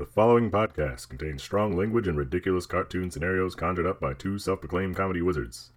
[0.00, 4.60] The following podcast contains strong language and ridiculous cartoon scenarios conjured up by two self
[4.60, 5.72] proclaimed comedy wizards.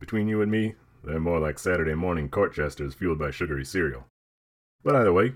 [0.00, 4.08] Between you and me, they're more like Saturday morning court jesters fueled by sugary cereal.
[4.82, 5.34] But either way,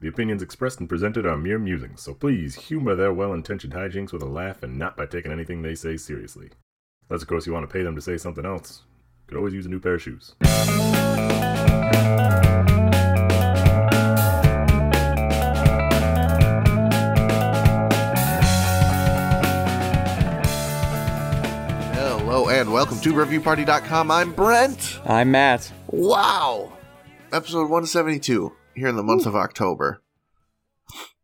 [0.00, 4.14] the opinions expressed and presented are mere musings, so please humor their well intentioned hijinks
[4.14, 6.48] with a laugh and not by taking anything they say seriously.
[7.10, 8.84] Unless, of course, you want to pay them to say something else.
[9.26, 10.34] Could always use a new pair of shoes.
[23.04, 24.98] Welcome I'm Brent.
[25.04, 25.70] I'm Matt.
[25.88, 26.72] Wow.
[27.32, 30.02] Episode 172 here in the month of October.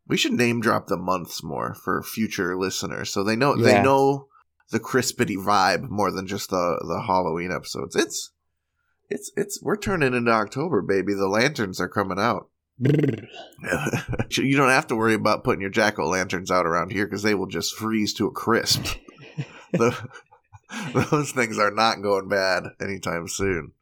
[0.07, 4.27] We should name drop the months more for future listeners so they know they know
[4.69, 7.95] the crispity vibe more than just the the Halloween episodes.
[7.95, 8.31] It's
[9.09, 11.15] it's it's we're turning into October, baby.
[11.15, 12.47] The lanterns are coming out.
[12.79, 17.23] you don't have to worry about putting your jack o' lanterns out around here because
[17.23, 18.85] they will just freeze to a crisp.
[19.71, 19.97] the,
[20.93, 23.73] those things are not going bad anytime soon.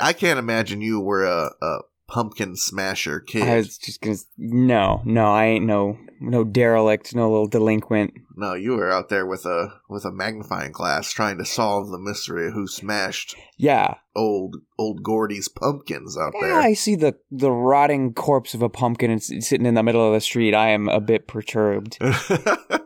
[0.00, 3.42] I can't imagine you were a, a pumpkin smasher kid.
[3.42, 4.16] I was just gonna.
[4.36, 8.14] No, no, I ain't no no derelict, no little delinquent.
[8.36, 11.98] no, you were out there with a with a magnifying glass trying to solve the
[11.98, 16.46] mystery of who smashed Yeah, old old Gordy's pumpkins out yeah.
[16.46, 16.60] there.
[16.60, 20.14] I see the the rotting corpse of a pumpkin and sitting in the middle of
[20.14, 20.54] the street.
[20.54, 21.98] I am a bit perturbed.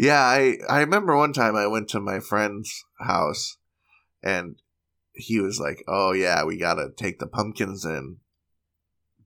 [0.00, 3.58] yeah, I I remember one time I went to my friend's house
[4.22, 4.56] and
[5.12, 8.16] he was like, "Oh yeah, we got to take the pumpkins in,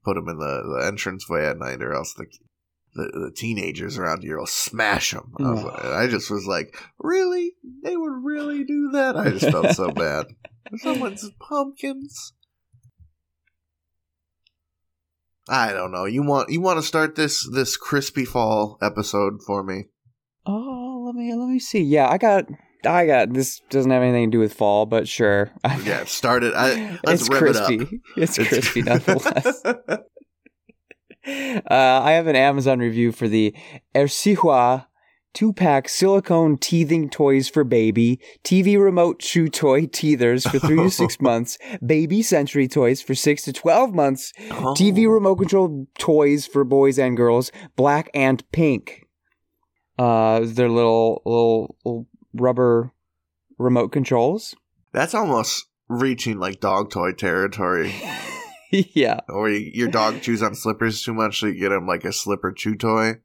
[0.04, 2.26] put them in the, the entranceway at night, or else the
[2.96, 7.54] the, the teenagers around here will smash them." I, was I just was like, "Really?
[7.84, 10.26] They would really do that?" I just felt so bad.
[10.78, 12.32] Someone's pumpkins.
[15.48, 16.06] I don't know.
[16.06, 19.84] You want you want to start this this crispy fall episode for me?
[20.46, 21.80] Oh, let me let me see.
[21.82, 22.44] Yeah, I got
[22.86, 23.60] I got this.
[23.70, 25.50] Doesn't have anything to do with fall, but sure.
[25.84, 26.54] Yeah, start it.
[26.54, 27.74] I, let's it's crispy.
[27.76, 27.88] it up.
[28.16, 29.62] It's crispy nonetheless.
[29.64, 30.00] uh,
[31.70, 33.54] I have an Amazon review for the
[33.94, 34.86] Ersihua
[35.32, 40.90] two pack silicone teething toys for baby, TV remote chew toy teethers for three to
[40.90, 44.74] six months, baby sensory toys for six to 12 months, Oh.
[44.78, 49.03] TV remote control toys for boys and girls, black and pink.
[49.98, 52.92] Uh, they're little, little, little rubber
[53.58, 54.54] remote controls.
[54.92, 57.94] That's almost reaching like dog toy territory.
[58.70, 59.20] yeah.
[59.28, 62.12] or you, your dog chews on slippers too much, so you get him like a
[62.12, 63.20] slipper chew toy.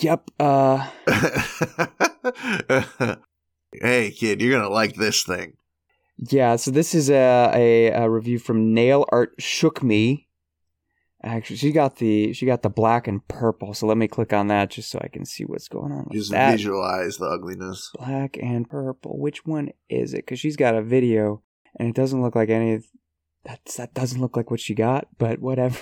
[0.00, 0.30] Yep.
[0.40, 0.90] Uh,
[3.72, 5.56] hey, kid, you're gonna like this thing.
[6.18, 10.25] Yeah, so this is a, a, a review from Nail Art Shook Me.
[11.26, 13.74] Actually, she got the she got the black and purple.
[13.74, 16.12] So let me click on that just so I can see what's going on with
[16.18, 16.52] Just that.
[16.52, 17.90] visualize the ugliness.
[17.98, 19.18] Black and purple.
[19.18, 20.18] Which one is it?
[20.18, 21.42] Because she's got a video
[21.80, 22.78] and it doesn't look like any.
[23.44, 25.08] That's that doesn't look like what she got.
[25.18, 25.76] But whatever.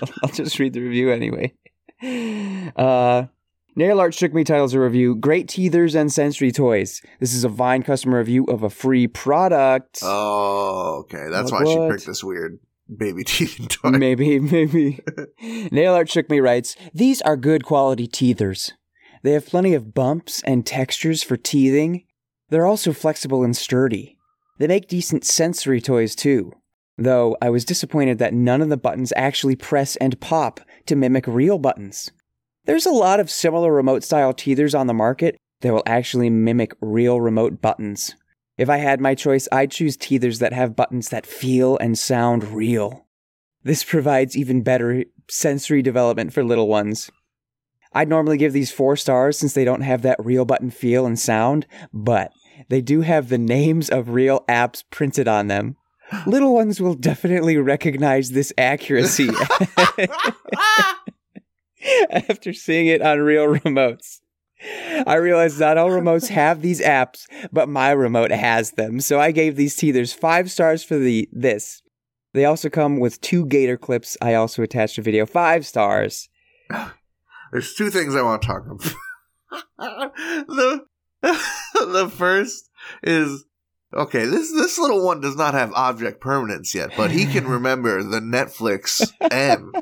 [0.00, 1.52] I'll, I'll just read the review anyway.
[2.74, 3.26] Uh,
[3.76, 7.02] Nail Art Shook Me titles a review Great Teethers and Sensory Toys.
[7.20, 10.00] This is a Vine customer review of a free product.
[10.02, 11.28] Oh, okay.
[11.30, 12.58] That's Like why she picked this weird
[12.94, 13.90] baby teething toy.
[13.90, 15.00] Maybe, maybe.
[15.70, 18.72] Nail Art Shook Me writes These are good quality teethers.
[19.22, 22.04] They have plenty of bumps and textures for teething.
[22.50, 24.18] They're also flexible and sturdy.
[24.58, 26.52] They make decent sensory toys too.
[26.96, 31.26] Though I was disappointed that none of the buttons actually press and pop to mimic
[31.26, 32.12] real buttons.
[32.66, 36.72] There's a lot of similar remote style teethers on the market that will actually mimic
[36.80, 38.14] real remote buttons.
[38.56, 42.44] If I had my choice, I'd choose teethers that have buttons that feel and sound
[42.44, 43.06] real.
[43.64, 47.10] This provides even better sensory development for little ones.
[47.92, 51.18] I'd normally give these four stars since they don't have that real button feel and
[51.18, 52.32] sound, but
[52.68, 55.76] they do have the names of real apps printed on them.
[56.26, 59.30] Little ones will definitely recognize this accuracy
[62.10, 64.20] after seeing it on real remotes.
[65.06, 69.00] I realized not all remotes have these apps, but my remote has them.
[69.00, 71.82] So I gave these teethers five stars for the this.
[72.32, 74.16] They also come with two gator clips.
[74.20, 75.24] I also attached a video.
[75.26, 76.28] Five stars.
[77.52, 78.94] There's two things I want to talk about.
[80.48, 80.84] the
[81.22, 82.70] the first
[83.02, 83.44] is
[83.94, 84.26] okay.
[84.26, 88.20] This this little one does not have object permanence yet, but he can remember the
[88.20, 89.72] Netflix M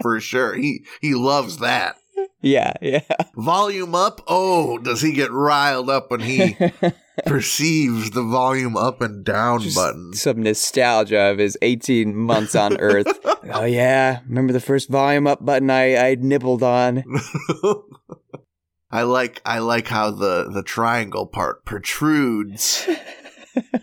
[0.00, 0.54] for sure.
[0.54, 1.96] He he loves that.
[2.40, 3.02] Yeah, yeah.
[3.36, 4.20] Volume up.
[4.26, 6.56] Oh, does he get riled up when he
[7.26, 10.20] perceives the volume up and down Just buttons?
[10.20, 13.06] Some nostalgia of his 18 months on Earth.
[13.52, 17.04] oh yeah, remember the first volume up button I I nibbled on?
[18.90, 22.88] I like I like how the the triangle part protrudes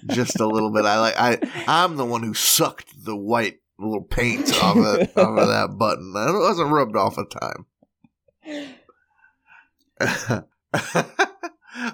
[0.07, 0.85] just a little bit.
[0.85, 5.39] I like I I'm the one who sucked the white little paint off of, off
[5.39, 6.13] of that button.
[6.15, 7.65] It wasn't rubbed off a time.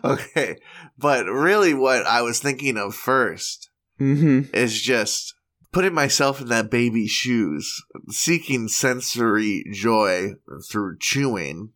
[0.04, 0.58] okay,
[0.98, 3.70] but really, what I was thinking of first
[4.00, 4.54] Mm-hmm.
[4.54, 5.34] is just
[5.72, 10.32] putting myself in that baby's shoes, seeking sensory joy
[10.70, 11.70] through chewing,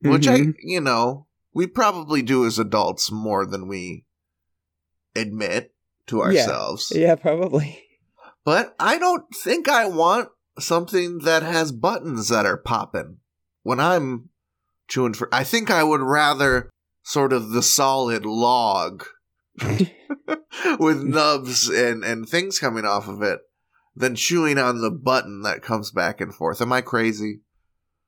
[0.00, 0.54] which I, Mhm.
[0.62, 4.04] you know, we probably do as adults more than we
[5.16, 5.74] admit
[6.06, 6.22] to Yeah.
[6.24, 6.92] ourselves.
[6.94, 7.80] Yeah, probably.
[8.44, 10.28] But I don't think I want
[10.60, 13.18] something that has buttons that are popping
[13.64, 14.28] when I'm
[14.86, 15.28] chewing for.
[15.32, 16.70] I think I would rather
[17.02, 19.04] sort of the solid log
[20.78, 23.40] with nubs and, and things coming off of it
[23.96, 26.60] than chewing on the button that comes back and forth.
[26.60, 27.40] Am I crazy?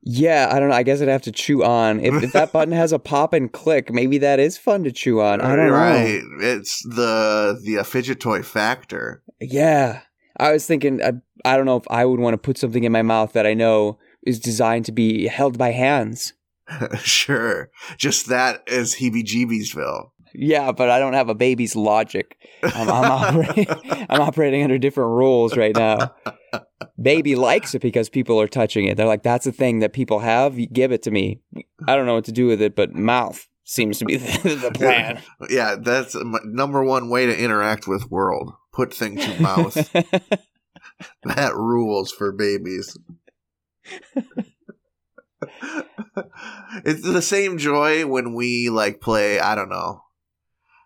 [0.09, 0.75] Yeah, I don't know.
[0.75, 1.99] I guess I'd have to chew on.
[1.99, 5.21] If, if that button has a pop and click, maybe that is fun to chew
[5.21, 5.41] on.
[5.41, 6.23] I don't right.
[6.23, 6.39] know.
[6.41, 9.25] It's the the fidget toy factor.
[9.41, 10.03] Yeah.
[10.39, 11.15] I was thinking, I,
[11.45, 13.55] I don't know if I would want to put something in my mouth that I
[13.55, 16.35] know is designed to be held by hands.
[16.99, 17.71] sure.
[17.97, 20.11] Just that is heebie jeebiesville.
[20.35, 22.37] Yeah, but I don't have a baby's logic.
[22.63, 23.67] I'm, I'm, operating,
[24.11, 26.15] I'm operating under different rules right now.
[27.01, 28.97] Baby likes it because people are touching it.
[28.97, 30.59] They're like, that's a thing that people have.
[30.59, 31.41] You give it to me.
[31.89, 34.71] I don't know what to do with it, but mouth seems to be the, the
[34.73, 35.23] plan.
[35.49, 38.53] Yeah, that's my number one way to interact with world.
[38.73, 39.75] Put thing to mouth.
[41.25, 42.97] that rules for babies.
[46.85, 50.03] It's the same joy when we like play, I don't know,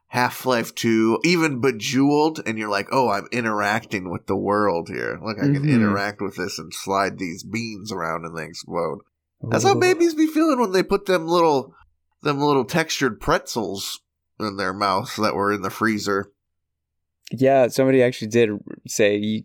[0.08, 5.18] Half Life 2, even Bejeweled, and you're like, oh, I'm interacting with the world here.
[5.22, 5.70] Look, I can Mhm.
[5.70, 8.98] interact with this and slide these beans around and they explode.
[9.42, 11.74] That's how babies be feeling when they put them little
[12.22, 14.00] them little textured pretzels
[14.38, 16.30] in their mouth that were in the freezer.
[17.32, 18.50] Yeah, somebody actually did
[18.86, 19.16] say.
[19.16, 19.44] you-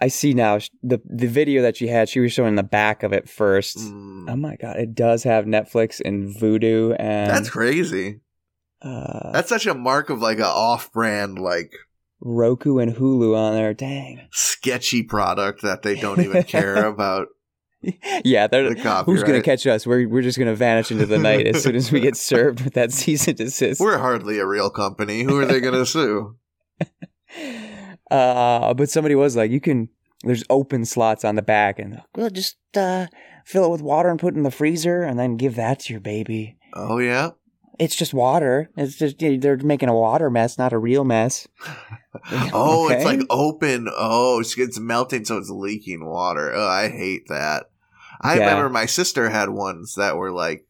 [0.00, 2.08] I see now the the video that she had.
[2.08, 3.78] She was showing the back of it first.
[3.78, 8.20] Mm, Oh my god, it does have Netflix and Vudu and that's crazy.
[8.82, 11.72] uh, That's such a mark of like a off-brand like
[12.20, 13.72] Roku and Hulu on there.
[13.74, 14.28] Dang.
[14.32, 17.28] sketchy product that they don't even care about
[18.24, 19.86] yeah, they're, the who's gonna catch us?
[19.86, 22.74] We're we're just gonna vanish into the night as soon as we get served with
[22.74, 23.80] that cease and desist.
[23.80, 25.22] We're hardly a real company.
[25.22, 26.36] Who are they going to sue?
[28.10, 29.88] Uh, but somebody was like, you can.
[30.22, 33.06] There's open slots on the back, and well, just uh,
[33.44, 35.92] fill it with water and put it in the freezer, and then give that to
[35.92, 36.56] your baby.
[36.74, 37.30] Oh yeah.
[37.78, 38.70] It's just water.
[38.78, 41.46] It's just they're making a water mess, not a real mess.
[42.32, 43.88] Oh, it's like open.
[43.94, 46.50] Oh, it's, it's melting, so it's leaking water.
[46.54, 47.66] Oh, I hate that.
[48.22, 48.40] I Yeah.
[48.48, 50.65] remember my sister had ones that were like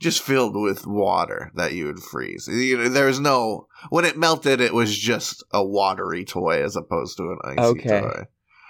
[0.00, 2.48] just filled with water that you would freeze.
[2.48, 6.76] You know, there was no when it melted, it was just a watery toy as
[6.76, 8.00] opposed to an icy Okay.
[8.00, 8.24] toy.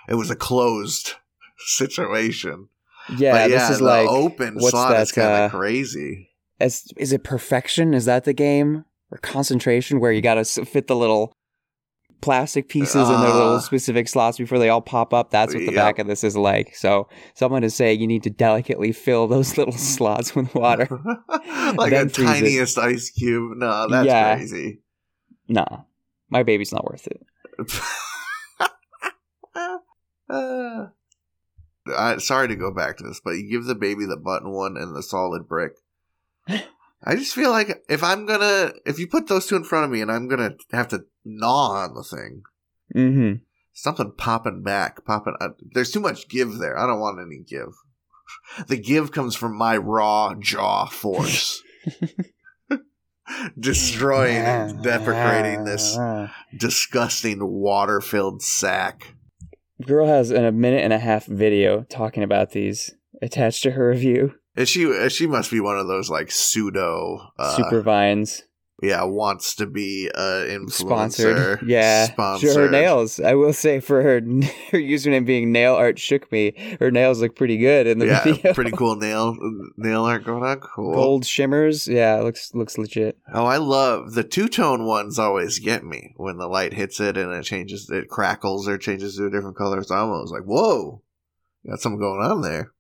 [0.09, 1.15] It was a closed
[1.59, 2.69] situation.
[3.17, 6.31] Yeah, but yeah, this is the like open what's slot is kind uh, of crazy.
[6.61, 7.95] is, is it perfection?
[7.95, 11.33] Is that the game or concentration where you got to fit the little
[12.21, 15.31] plastic pieces in their little Uh, specific slots before they all pop up?
[15.31, 15.75] That's what the yep.
[15.75, 16.75] back of this is like.
[16.77, 20.89] So someone is saying you need to delicately fill those little slots with water.
[21.77, 22.15] like then a it.
[22.15, 23.57] tiniest ice cube.
[23.59, 24.37] No, that's Yeah.
[24.37, 24.81] crazy.
[25.49, 25.83] Nah,
[26.31, 27.25] my baby's not worth it.
[30.29, 30.89] Uh,
[31.97, 34.77] I, sorry to go back to this, but you give the baby the button one
[34.77, 35.73] and the solid brick.
[37.05, 39.91] I just feel like if I'm gonna, if you put those two in front of
[39.91, 42.43] me and I'm gonna have to gnaw on the thing,
[42.95, 43.43] Mm-hmm.
[43.73, 45.35] something popping back, popping.
[45.41, 46.79] Uh, there's too much give there.
[46.79, 47.75] I don't want any give.
[48.69, 51.63] The give comes from my raw jaw force,
[53.59, 55.97] destroying and deprecating this
[56.57, 59.15] disgusting water-filled sack.
[59.85, 63.89] Girl has an, a minute and a half video talking about these attached to her
[63.91, 64.35] review.
[64.57, 68.43] And she she must be one of those like pseudo uh, Super vines
[68.83, 71.63] yeah wants to be a influencer sponsored.
[71.67, 72.53] Yeah, sponsored.
[72.53, 72.63] sure.
[72.65, 73.19] Her nails.
[73.21, 74.15] I will say for her
[74.71, 76.77] her username being nail art shook me.
[76.79, 78.53] Her nails look pretty good in the yeah video.
[78.53, 79.37] pretty cool nail
[79.77, 81.89] nail art going on cool Gold shimmers.
[81.89, 83.19] Yeah, looks looks legit.
[83.33, 87.17] oh I love the two tone ones always get me when the light hits it
[87.17, 90.45] and it changes it crackles or changes to a different color so I'm always like
[90.45, 91.03] whoa
[91.67, 92.73] got something going on there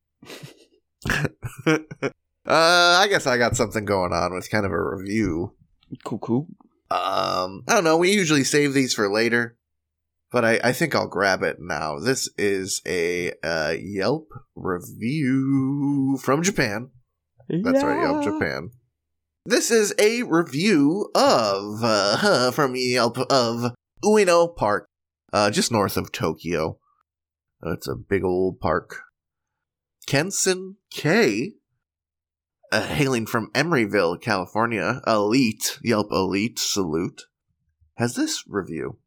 [1.67, 1.79] uh,
[2.47, 5.55] I guess I got something going on with kind of a review.
[6.05, 6.47] Cool, cool.
[6.91, 7.97] Um, I don't know.
[7.97, 9.57] We usually save these for later,
[10.31, 11.99] but I, I think I'll grab it now.
[11.99, 16.91] This is a uh, Yelp review from Japan.
[17.49, 18.71] That's right, Yelp Japan.
[19.45, 23.73] This is a review of uh, from Yelp of
[24.05, 24.89] Ueno Park,
[25.33, 26.79] uh, just north of Tokyo.
[27.63, 29.03] It's a big old park.
[30.07, 31.55] Kenson K,
[32.71, 37.23] uh, hailing from Emeryville, California, elite Yelp elite salute,
[37.97, 38.99] has this review.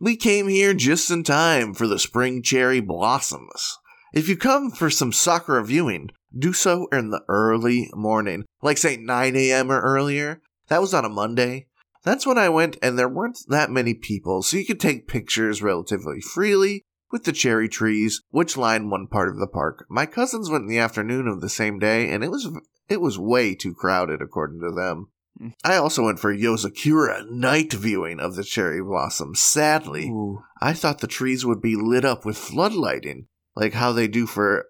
[0.00, 3.78] We came here just in time for the spring cherry blossoms.
[4.12, 8.96] If you come for some sakura viewing, do so in the early morning, like say
[8.96, 9.70] 9 a.m.
[9.70, 10.40] or earlier.
[10.68, 11.66] That was on a Monday.
[12.04, 15.62] That's when I went, and there weren't that many people, so you could take pictures
[15.62, 19.86] relatively freely with the cherry trees, which line one part of the park.
[19.88, 22.48] My cousins went in the afternoon of the same day, and it was
[22.88, 25.08] it was way too crowded, according to them.
[25.40, 25.52] Mm.
[25.62, 29.40] I also went for Yozakura night viewing of the cherry blossoms.
[29.40, 30.42] Sadly, Ooh.
[30.60, 34.66] I thought the trees would be lit up with floodlighting, like how they do for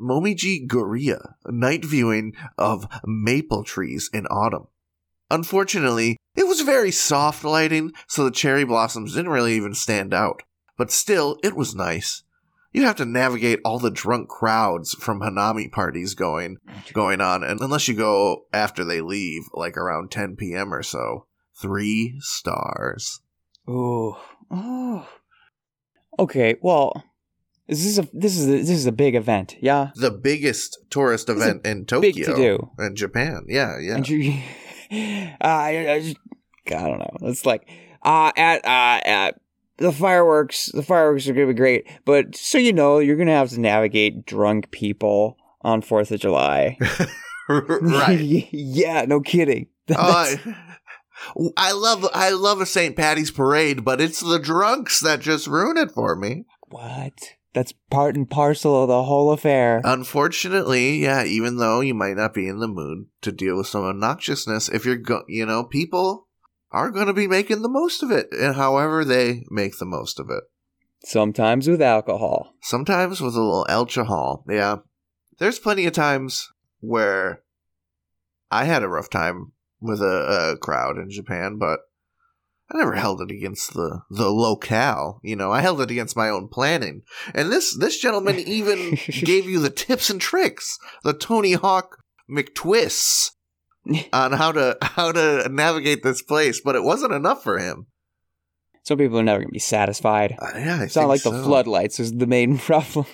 [0.00, 4.68] Momiji Gari, night viewing of maple trees in autumn.
[5.30, 10.42] Unfortunately, it was very soft lighting, so the cherry blossoms didn't really even stand out.
[10.76, 12.22] But still, it was nice.
[12.72, 16.58] You have to navigate all the drunk crowds from Hanami parties going
[16.92, 20.74] going on, and unless you go after they leave, like around 10 p.m.
[20.74, 21.26] or so.
[21.58, 23.22] Three stars.
[23.66, 24.14] Ooh.
[24.50, 25.08] Oh.
[26.18, 26.56] Okay.
[26.60, 27.02] Well,
[27.66, 29.56] this is a this is a, this is a big event.
[29.60, 29.90] Yeah.
[29.94, 32.12] The biggest tourist event in Tokyo.
[32.12, 32.70] Big to do.
[32.78, 33.46] In Japan.
[33.48, 33.96] Yeah, yeah.
[33.96, 34.32] And you,
[34.92, 36.16] uh, I, I, just,
[36.66, 37.16] I don't know.
[37.22, 37.66] It's like
[38.02, 39.40] uh, at uh, at
[39.78, 40.66] the fireworks.
[40.72, 44.26] The fireworks are gonna be great, but so you know, you're gonna have to navigate
[44.26, 46.78] drunk people on Fourth of July.
[47.48, 48.18] right.
[48.52, 49.04] yeah.
[49.06, 49.68] No kidding.
[49.94, 50.34] Uh,
[51.56, 52.96] I love I love a St.
[52.96, 56.44] Patty's parade, but it's the drunks that just ruin it for me.
[56.68, 57.12] what?
[57.54, 59.80] That's part and parcel of the whole affair.
[59.82, 63.82] Unfortunately, yeah, even though you might not be in the mood to deal with some
[63.82, 66.25] obnoxiousness, if you're go- you know, people
[66.70, 70.18] are going to be making the most of it, and however they make the most
[70.18, 70.44] of it.
[71.04, 72.54] Sometimes with alcohol.
[72.62, 74.44] Sometimes with a little alcohol.
[74.48, 74.78] Yeah.
[75.38, 76.48] There's plenty of times
[76.80, 77.42] where
[78.50, 81.80] I had a rough time with a, a crowd in Japan, but
[82.70, 85.20] I never held it against the the locale.
[85.22, 87.02] You know, I held it against my own planning.
[87.34, 93.30] And this this gentleman even gave you the tips and tricks, the Tony Hawk McTwists
[94.12, 97.86] on how to how to navigate this place, but it wasn't enough for him.
[98.84, 100.36] Some people are never gonna be satisfied.
[100.40, 103.06] Uh, yeah, I It's not like the floodlights is the main problem.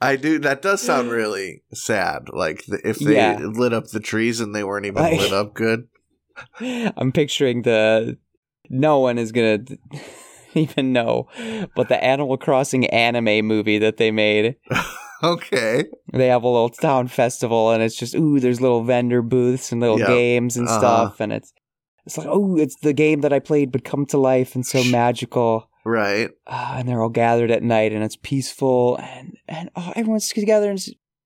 [0.00, 0.38] I do.
[0.38, 2.28] That does sound really sad.
[2.32, 3.38] Like the, if they Yeah.
[3.38, 5.88] lit up the trees and they weren't even Like- lit up good.
[6.60, 8.16] I'm picturing the
[8.70, 9.58] no one is gonna
[10.54, 11.28] even know,
[11.74, 14.56] but the Animal Crossing anime movie that they made.
[15.22, 15.84] Okay.
[16.12, 19.80] They have a little town festival, and it's just ooh, there's little vendor booths and
[19.80, 20.08] little Yep.
[20.08, 20.78] games and Uh-huh.
[20.78, 21.52] stuff, and it's
[22.06, 24.82] it's like oh, it's the game that I played, but come to life and so
[24.84, 25.68] magical.
[25.84, 26.30] Right.
[26.46, 30.70] Ah, and they're all gathered at night, and it's peaceful, and and oh, everyone's together.
[30.70, 30.80] And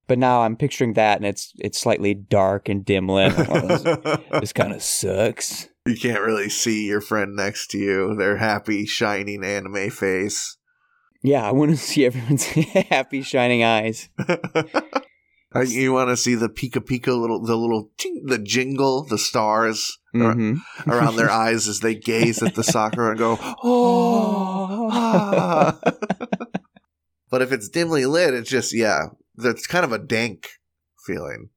[0.08, 3.32] but now I'm picturing that, and it's it's slightly dark and dim lit.
[3.36, 5.68] Oh, this, this kind of sucks.
[5.86, 8.14] you can't really see your friend next to you.
[8.16, 10.56] Their happy, shining anime face.
[11.22, 12.44] Yeah, I want to see everyone's
[12.90, 14.08] happy, shining eyes.
[15.66, 19.98] You want to see the pika pika little, the little, ching, the jingle, the stars
[20.14, 20.54] ar- hmm
[20.86, 24.88] around their eyes as they gaze at the sakura and go, oh.
[24.90, 25.78] ah."
[27.30, 30.48] but if it's dimly lit, it's just yeah, that's kind of a dank
[31.06, 31.50] feeling.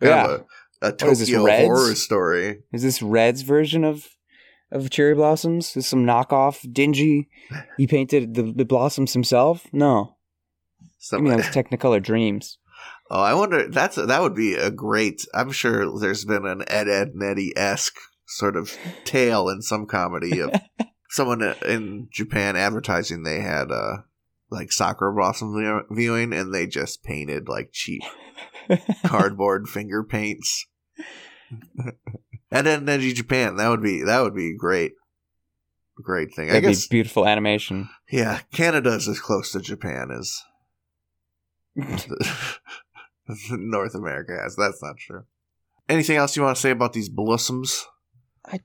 [0.00, 0.24] Kind Yeah.
[0.26, 2.58] of a, a What is this, Tokyo horror story.
[2.72, 4.06] Is this Redd's version of
[4.72, 5.76] of cherry blossoms?
[5.76, 7.28] Is some knockoff, dingy?
[7.76, 9.66] He painted the, the blossoms himself?
[9.72, 10.16] No,
[10.80, 12.58] I Some, mean, it's Technicolor Dreams.
[13.10, 13.68] oh, I wonder.
[13.68, 15.26] That's that would be a great.
[15.34, 17.96] I'm sure there's been an Ed Ed Netty esque
[18.26, 20.52] sort of tale in some comedy of
[21.10, 23.96] someone in Japan advertising they had uh
[24.52, 28.02] like sakura blossom viewing and they just painted like cheap
[29.06, 30.66] cardboard finger paints.
[32.50, 34.92] And then Neji Japan, that would be that would be great.
[36.02, 36.48] Great thing.
[36.48, 37.88] I That'd guess be beautiful animation.
[38.10, 40.40] yeah, Canada's as close to Japan as
[43.50, 44.56] North America has.
[44.56, 45.24] That's not true.
[45.88, 47.86] Anything else you want to say about these blossoms?
[48.46, 48.60] I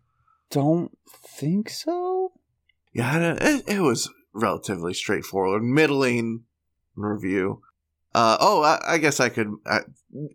[0.51, 2.31] don't think so.
[2.93, 6.43] Yeah, I don't- it, it was relatively straightforward, middling
[6.95, 7.61] review.
[8.13, 9.79] Uh, oh, I, I guess I could uh,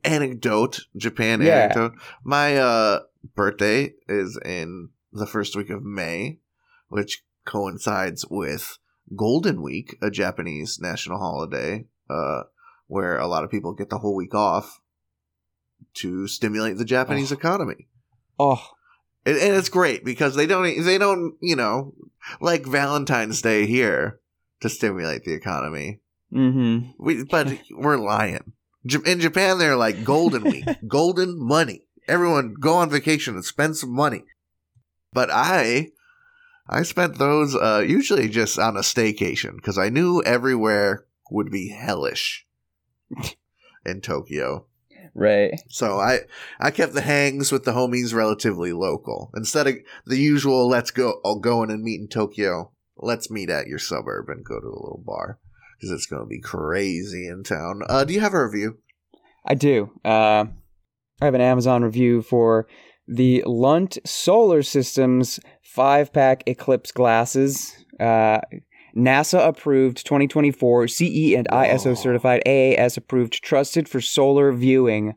[0.05, 1.61] anecdote Japan Yeah.
[1.65, 1.93] anecdote.
[2.25, 3.01] My uh,
[3.35, 6.39] birthday is in the first week of May,
[6.89, 8.79] which coincides with
[9.17, 12.43] Golden Week, a Japanese national holiday, uh,
[12.87, 14.81] where a lot of people get the whole week off
[15.95, 17.37] to stimulate the Japanese Oh.
[17.37, 17.89] economy.
[18.39, 18.63] Oh,
[19.27, 21.95] And, and it's great because they don't they don't you know
[22.41, 24.21] like Valentine's Day here
[24.61, 26.01] to stimulate the economy.
[26.33, 26.91] mm-hmm.
[26.99, 28.53] We, but we're lying.
[29.05, 31.83] In Japan, they're like golden week, golden money.
[32.11, 34.25] Everyone go on vacation and spend some money.
[35.13, 35.91] But I,
[36.69, 41.69] I spent those uh, usually just on a staycation because I knew everywhere would be
[41.69, 42.47] hellish
[43.87, 44.67] in Tokyo.
[45.15, 45.61] Right.
[45.69, 46.21] So I
[46.61, 49.77] I kept the hangs with the homies relatively local instead of
[50.07, 50.69] the usual.
[50.69, 51.21] Let's go.
[51.25, 52.73] I'll go in and meet in Tokyo.
[52.97, 55.39] Let's meet at your suburb and go to a little bar
[55.77, 57.83] because it's going to be crazy in town.
[57.89, 58.79] Uh, do you have a review?
[59.45, 59.91] I do.
[60.05, 60.47] Uh,
[61.21, 62.67] I have an Amazon review for
[63.07, 67.77] the Lunt Solar Systems five pack Eclipse glasses.
[67.99, 68.41] Uh,
[68.97, 71.95] NASA approved 2024 CE and ISO Whoa.
[71.95, 75.15] certified AAS approved, trusted for solar viewing.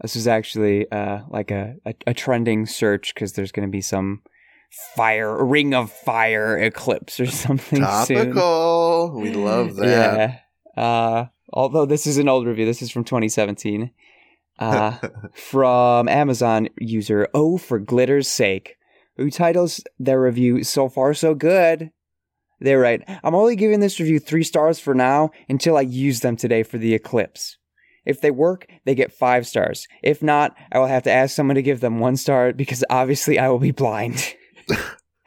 [0.00, 3.80] This is actually uh, like a, a, a trending search because there's going to be
[3.80, 4.22] some
[4.96, 8.32] fire, ring of fire eclipse or something soon.
[8.32, 9.20] Topical.
[9.20, 10.40] We love that.
[10.76, 10.82] Yeah.
[10.82, 13.90] Uh, although this is an old review, this is from 2017.
[14.58, 14.98] Uh,
[15.34, 18.76] from Amazon user O for Glitter's Sake,
[19.16, 21.90] who titles their review So Far So Good.
[22.60, 23.02] They're right.
[23.22, 26.78] I'm only giving this review three stars for now until I use them today for
[26.78, 27.58] the Eclipse.
[28.06, 29.88] If they work, they get five stars.
[30.02, 33.38] If not, I will have to ask someone to give them one star because obviously
[33.38, 34.34] I will be blind.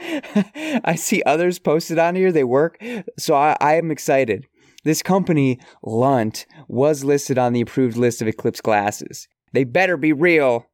[0.84, 2.82] I see others posted on here, they work,
[3.18, 4.46] so I, I am excited.
[4.86, 9.26] This company, Lunt, was listed on the approved list of Eclipse glasses.
[9.52, 10.66] They better be real.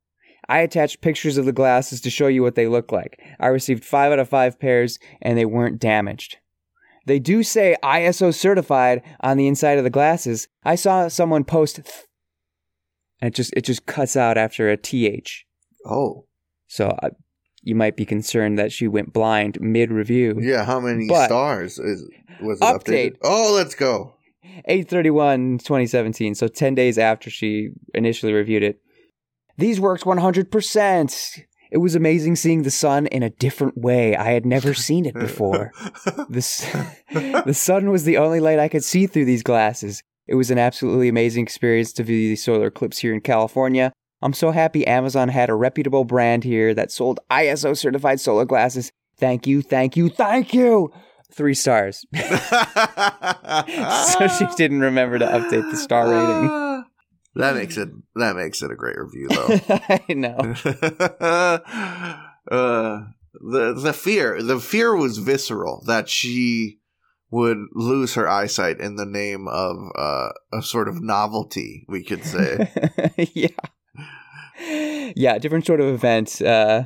[0.51, 3.19] I attached pictures of the glasses to show you what they look like.
[3.41, 6.37] I received 5 out of 5 pairs and they weren't damaged.
[7.07, 10.47] They do say ISO certified on the inside of the glasses.
[10.63, 11.89] I saw someone post th-
[13.23, 15.47] and it just it just cuts out after a th.
[15.87, 16.27] Oh,
[16.67, 17.11] So uh,
[17.63, 20.37] you might be concerned that she went blind mid review.
[20.41, 20.65] yeah.
[20.65, 22.09] How many But- stars is
[22.41, 23.13] was it Update.
[23.13, 23.17] updated?
[23.23, 24.15] Oh, let's go.
[24.67, 28.81] 831 2017 so 10 days after she initially reviewed it
[29.57, 34.45] these worked 100% it was amazing seeing the sun in a different way i had
[34.45, 35.73] never seen it before
[36.29, 40.51] the, the sun was the only light i could see through these glasses it was
[40.51, 43.93] an absolutely amazing experience to view the solar eclipse here in california
[44.23, 48.93] i'm so happy amazon had a reputable brand here that sold iso certified solar glasses
[49.19, 50.93] thank you thank you thank you
[51.33, 52.23] three stars so
[54.29, 56.85] she didn't remember to update the star rating.
[57.35, 59.59] That makes it that makes it a great review though.
[59.89, 60.37] I know.
[62.51, 63.05] uh,
[63.41, 66.81] the the fear the fear was visceral that she
[67.31, 72.23] would lose her eyesight in the name of uh, a sort of novelty, we could
[72.23, 72.71] say.
[73.33, 73.49] yeah.
[75.17, 76.41] Yeah, different sort of event.
[76.41, 76.85] Uh,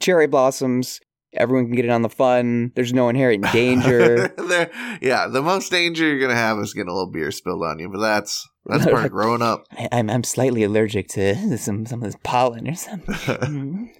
[0.00, 1.00] cherry blossoms.
[1.34, 2.72] Everyone can get in on the fun.
[2.74, 4.28] There's no inherent danger.
[4.28, 4.70] There-
[5.02, 7.88] yeah, the most danger you're gonna have is getting a little beer spilled on you,
[7.90, 9.64] but that's that's part of growing up.
[9.72, 13.92] I, I'm I'm slightly allergic to some some of this pollen or something.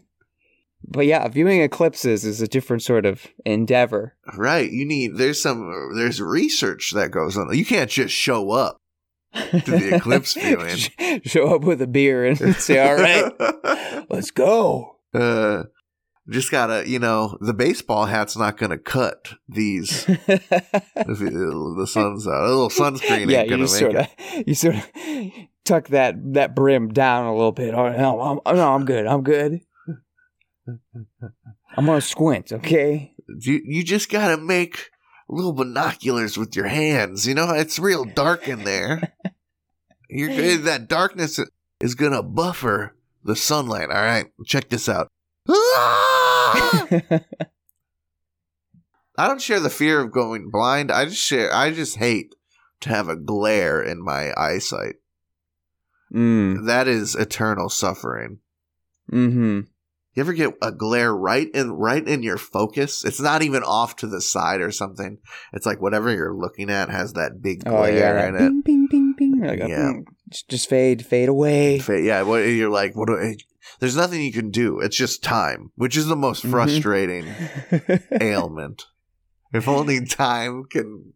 [0.90, 4.16] But yeah, viewing eclipses is a different sort of endeavor.
[4.36, 7.54] right, you need there's some there's research that goes on.
[7.54, 8.78] You can't just show up.
[9.32, 11.22] The eclipse viewing.
[11.24, 15.64] Show up with a beer and say, "All right, let's go." uh,
[16.30, 20.04] just gotta, you know, the baseball hat's not gonna cut these.
[20.04, 24.48] the sun's out, a little sunscreen yeah, you gonna just make sort it.
[24.48, 24.90] you sort of
[25.64, 27.74] tuck that that brim down a little bit.
[27.74, 29.06] Oh no, I'm, no, I'm good.
[29.06, 29.60] I'm good.
[31.76, 33.14] I'm gonna squint, okay?
[33.40, 34.90] You you just gotta make
[35.28, 37.26] little binoculars with your hands.
[37.26, 39.12] You know, it's real dark in there.
[40.10, 40.62] You're good.
[40.64, 41.38] That darkness
[41.80, 43.90] is gonna buffer the sunlight.
[43.90, 45.08] All right, check this out.
[45.48, 46.86] Ah!
[49.18, 50.90] I don't share the fear of going blind.
[50.92, 51.52] I just share.
[51.52, 52.34] I just hate
[52.80, 54.94] to have a glare in my eyesight.
[56.14, 58.38] mm, That is eternal suffering.
[59.12, 59.60] mm-hmm.
[60.18, 63.04] You ever get a glare right in right in your focus?
[63.04, 65.18] It's not even off to the side or something.
[65.52, 68.38] It's like whatever you're looking at has that big Oh yeah, glare in it.
[68.40, 69.40] bing, bing, bing, bing.
[69.46, 69.92] Like, Yeah.
[69.92, 70.02] mm,
[70.48, 71.78] just, fade, fade away.
[71.78, 73.07] Fa- Yeah, what you're like, what?
[73.07, 73.37] Do I,
[73.78, 74.81] there's nothing you can do.
[74.81, 76.50] It's just time, which is the most Mhm.
[76.50, 77.33] frustrating
[78.20, 78.87] ailment.
[79.52, 81.12] If only time can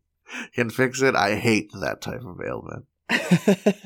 [0.54, 1.16] can fix it.
[1.16, 2.84] I hate that type of ailment.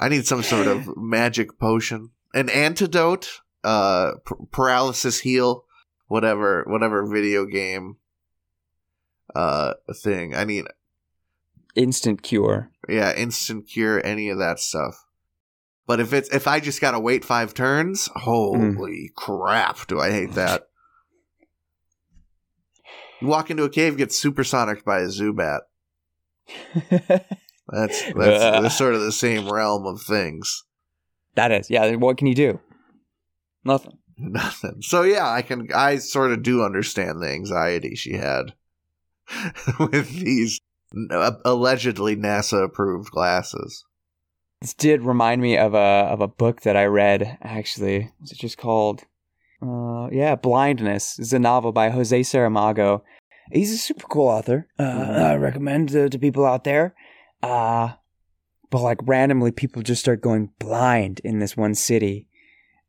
[0.00, 5.64] I need some sort of magic potion, an antidote, uh, p- paralysis heal,
[6.06, 7.96] whatever, whatever video game,
[9.34, 10.34] uh, thing.
[10.34, 10.64] I need,
[11.74, 12.70] Instant cure.
[12.88, 15.04] yeah, instant cure, any of that stuff.
[15.86, 20.32] But if it's if I just gotta wait five turns, holy crap, do I hate
[20.34, 20.68] that?
[23.20, 25.60] You walk into a cave, get supersonic by a Zubat.
[27.70, 30.64] That's that's, that's sort of the same realm of things.
[31.34, 31.94] that is, yeah.
[31.96, 32.60] What can you do?
[33.68, 33.98] Nothing.
[34.16, 34.80] Nothing.
[34.80, 38.54] So yeah, I can I sort of do understand the anxiety she had
[39.78, 40.58] with these
[41.10, 43.84] uh, allegedly NASA approved glasses.
[44.62, 47.38] This did remind me of a of a book that I read.
[47.42, 49.04] Actually, was it just called?
[49.62, 51.18] Uh, yeah, Blindness.
[51.18, 53.02] It's a novel by Jose Saramago.
[53.52, 54.66] He's a super cool author.
[54.78, 56.94] Uh, I recommend to, to people out there.
[57.42, 57.90] Uh,
[58.70, 62.27] but like randomly, people just start going blind in this one city,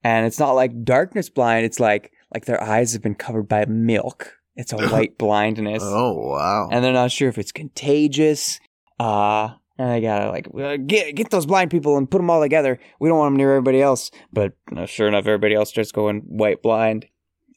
[0.04, 1.66] and it's not like darkness blind.
[1.66, 4.34] It's like like their eyes have been covered by milk.
[4.56, 6.70] It's a white blindness Oh wow.
[6.72, 8.60] and they're not sure if it's contagious.
[9.00, 12.42] Uh, and I gotta like uh, get get those blind people and put them all
[12.42, 12.80] together.
[13.00, 14.12] We don't want them near everybody else.
[14.34, 17.06] But uh, sure enough, everybody else starts going white blind,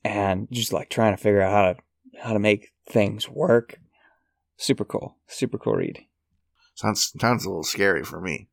[0.05, 3.79] and just like trying to figure out how to how to make things work.
[4.57, 5.99] Super cool, super cool read.
[6.77, 8.47] sounds sounds a little scary for me.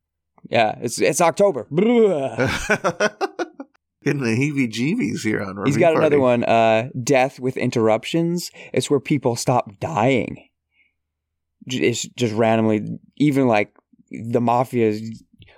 [0.48, 1.68] Yeah, it's it's October.
[4.02, 5.56] Getting the heebie-jeebies here on.
[5.66, 6.42] He's Review got another one.
[6.44, 8.50] Uh, death with interruptions.
[8.72, 10.48] It's where people stop dying.
[11.66, 13.74] It's just randomly, even like
[14.10, 14.98] the mafia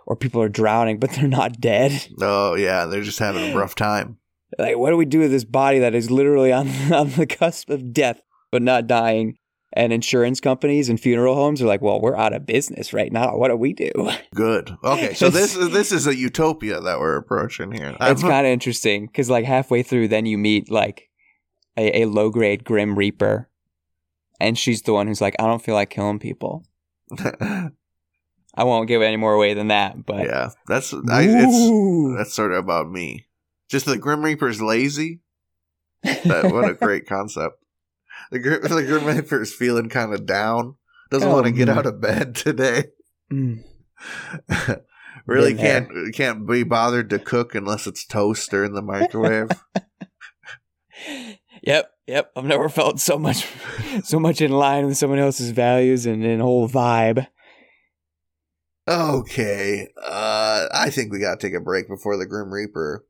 [0.06, 2.08] or people are drowning, but they're not dead.
[2.20, 4.18] Oh yeah, they're just having a rough time.
[4.58, 7.70] Like, what do we do with this body that is literally on on the cusp
[7.70, 9.38] of death but not dying?
[9.74, 13.36] And insurance companies and funeral homes are like, well, we're out of business right now.
[13.36, 13.90] What do we do?
[14.34, 14.76] Good.
[14.84, 17.96] Okay, so this is this is a utopia that we're approaching here.
[18.00, 21.08] It's kind of interesting because like halfway through, then you meet like
[21.76, 23.48] a, a low grade Grim Reaper,
[24.38, 26.66] and she's the one who's like, I don't feel like killing people.
[28.54, 32.52] I won't give any more away than that, but yeah, that's I, it's that's sort
[32.52, 33.26] of about me.
[33.70, 35.20] Just the Grim Reaper's lazy.
[36.02, 37.61] That what a great concept.
[38.32, 40.74] The Grim, the Grim Reaper's feeling kind of down.
[41.10, 41.78] Doesn't Oh, want to get man.
[41.78, 42.86] out of bed today.
[43.32, 43.62] Mm.
[45.26, 45.80] really Been there.
[45.86, 49.50] can't can't be bothered to cook unless it's toast or in the microwave.
[51.62, 52.32] Yep, yep.
[52.34, 53.46] I've never felt so much,
[54.02, 57.26] so much in line with someone else's values and, and whole vibe.
[58.88, 63.04] okay, uh, I think we gotta take a break before the Grim Reaper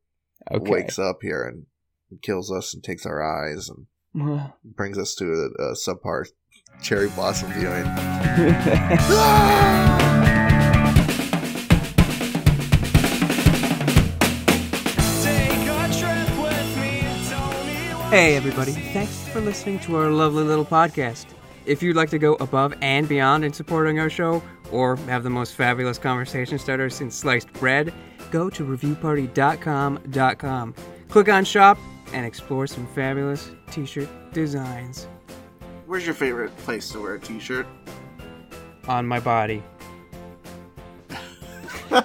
[0.50, 0.70] Okay.
[0.70, 1.66] wakes up here and
[2.20, 6.27] kills us and takes our eyes and brings us to a, a uh, subpar
[6.83, 7.85] cherry blossom viewing.
[18.11, 18.72] Hey, everybody.
[18.72, 21.27] Thanks for listening to our lovely little podcast.
[21.64, 25.31] If you'd like to go above and beyond in supporting our show, or have the
[25.31, 27.94] most fabulous conversation starter since sliced bread,
[28.31, 30.75] go to reviewpartydot.com.
[31.09, 31.79] Click on shop
[32.12, 35.07] and explore some fabulous t shirt designs
[35.87, 37.67] Where's your favorite place to wear a t-shirt?
[38.88, 39.62] on my body.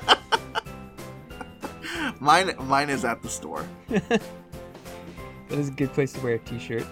[2.20, 3.66] Mine, mine is at the store.
[5.50, 6.86] That is a good place to wear a t shirt.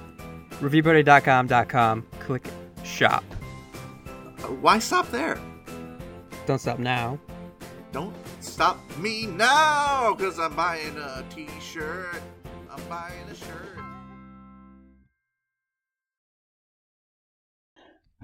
[0.61, 2.05] Reviewpartydot.com.
[2.21, 2.47] Click
[2.85, 3.25] shop.
[4.05, 5.37] Uh, Why stop there?
[6.45, 7.19] Don't stop now.
[7.91, 12.07] Don't stop me now, cause I'm buying a t-shirt.
[12.15, 12.21] I'm
[12.89, 13.79] buying a shirt.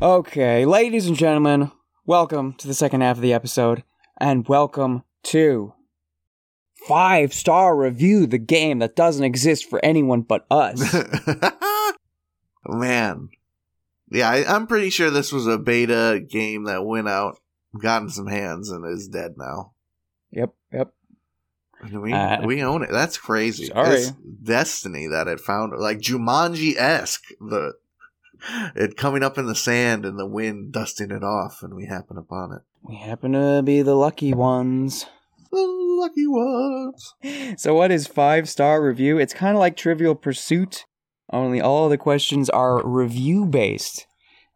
[0.01, 1.71] Okay, ladies and gentlemen,
[2.05, 3.83] welcome to the second half of the episode,
[4.19, 5.73] and welcome to
[6.87, 10.95] Five Star Review, the game that doesn't exist for anyone but us.
[12.63, 13.29] Oh, man.
[14.11, 17.39] Yeah, I, I'm pretty sure this was a beta game that went out,
[17.81, 19.73] got in some hands, and is dead now.
[20.31, 20.93] yep, yep.
[21.81, 22.91] And We Uh, we own it.
[22.91, 23.65] That's crazy.
[23.65, 23.95] sorry.
[23.95, 27.23] It's destiny that it found like Jumanji esque.
[27.39, 27.73] The
[28.75, 32.17] it coming up in the sand and the wind dusting it off, and we happen
[32.17, 32.61] upon it.
[32.81, 35.05] We happen to be the lucky ones.
[35.51, 37.13] The lucky ones.
[37.57, 39.17] So, what is Five Star Review?
[39.19, 40.85] It's kind of like Trivial Pursuit,
[41.31, 44.07] only all the questions are review based.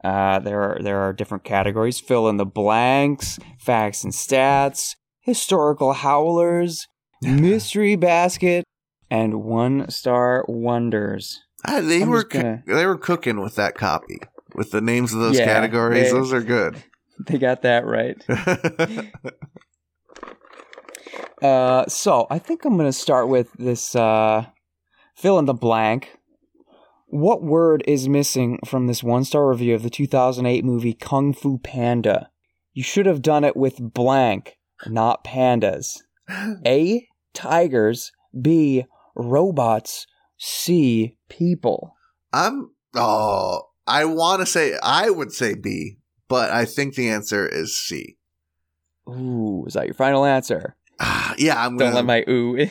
[0.04, 5.94] Uh, there are there are different categories: fill in the blanks, facts and stats, historical
[5.94, 6.88] howlers,
[7.42, 8.64] mystery basket,
[9.10, 11.42] and one star wonders.
[11.68, 14.20] Ah, they I'm were gonna- they were cooking with that copy
[14.54, 16.12] with the names of those Yeah, categories.
[16.12, 16.84] they- those are good.
[17.28, 18.22] They got that right.
[21.42, 24.46] Uh, so I think I'm gonna start with this uh,
[25.16, 26.18] fill in the blank.
[27.08, 31.58] What word is missing from this one star review of the 2008 movie Kung Fu
[31.60, 32.30] Panda?
[32.74, 34.58] You should have done it with blank,
[34.88, 36.00] not pandas.
[36.66, 37.08] A.
[37.36, 38.12] Tigers.
[38.40, 38.86] B.
[39.16, 40.08] Robots.
[40.38, 41.18] C.
[41.30, 41.96] People.
[42.34, 47.48] I'm oh, I want to say I would say B, but I think the answer
[47.48, 48.18] is C.
[49.08, 50.76] Ooh, is that your final answer?
[51.00, 51.96] Ah, yeah, I'm Don't gonna.
[51.96, 52.56] let my ooh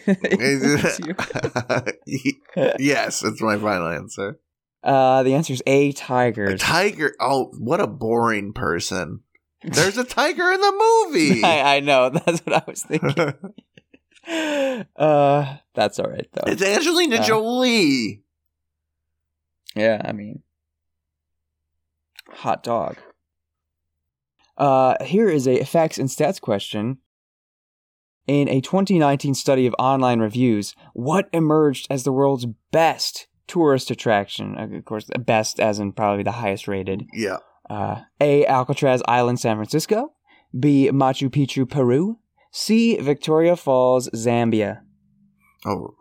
[2.78, 4.38] yes, it's my final answer.
[4.82, 5.92] Uh, the answer is A.
[6.46, 7.14] A tiger.
[7.20, 9.20] Oh, what a boring person.
[9.62, 11.42] There's a tiger in the movie.
[11.42, 12.10] I, I know.
[12.10, 13.32] That's what I was thinking.
[14.28, 16.50] Uh, that's all right though.
[16.50, 18.22] it's Angelina Uh, Jolie.
[19.76, 20.42] Yeah, I mean,
[22.28, 22.96] hot dog.
[24.56, 26.98] Uh, here is a facts and stats question.
[28.26, 34.56] In a 2019 study of online reviews, what emerged as the world's best tourist attraction?
[34.56, 37.06] Of course, the best as in probably the highest rated.
[37.12, 37.38] Yeah.
[37.68, 38.46] Uh, A.
[38.46, 40.12] Alcatraz Island, San Francisco.
[40.58, 40.88] B.
[40.90, 42.18] Machu Picchu, Peru.
[42.56, 42.96] C.
[42.98, 44.82] Victoria Falls, Zambia.
[45.66, 45.96] Oh,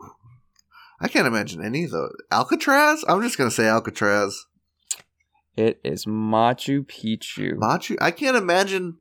[1.00, 2.14] I can't imagine any of those.
[2.30, 3.04] Alcatraz?
[3.08, 4.46] I'm just gonna say Alcatraz.
[5.56, 7.54] It is Machu Picchu.
[7.54, 7.96] Machu.
[8.00, 8.98] I can't imagine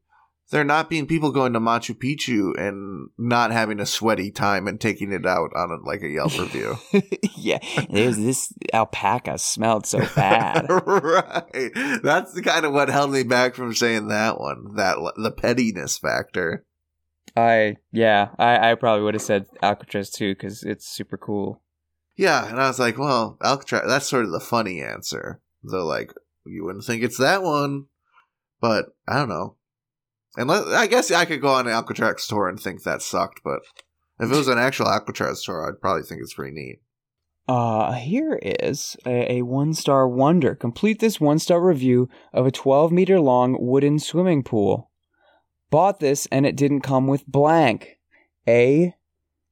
[0.50, 4.82] there not being people going to Machu Picchu and not having a sweaty time and
[4.82, 6.78] taking it out on a, like a Yelp review.
[7.36, 10.66] yeah, there's this alpaca smelled so bad.
[10.86, 11.72] right.
[12.02, 14.74] That's the kind of what held me back from saying that one.
[14.76, 16.66] That the pettiness factor.
[17.36, 21.62] I yeah, I, I probably would have said Alcatraz too because it's super cool.
[22.15, 23.84] Yeah, and I was like, well, Alcatraz.
[23.88, 25.41] That's sort of the funny answer.
[25.63, 25.86] though.
[25.86, 26.13] like,
[26.46, 27.86] you wouldn't think it's that one,
[28.62, 29.56] but I don't know.
[30.36, 33.62] And I guess I could go on an Alcatraz tour and think that sucked, but
[34.19, 36.80] if it was an actual Alcatraz tour, I'd probably think it's pretty neat.
[37.48, 40.56] Uh, here is a, a one star wonder.
[40.56, 44.91] Complete this one star review of a 12 meter long wooden swimming pool.
[45.73, 47.97] Bought this and it didn't come with blank.
[48.47, 48.93] A.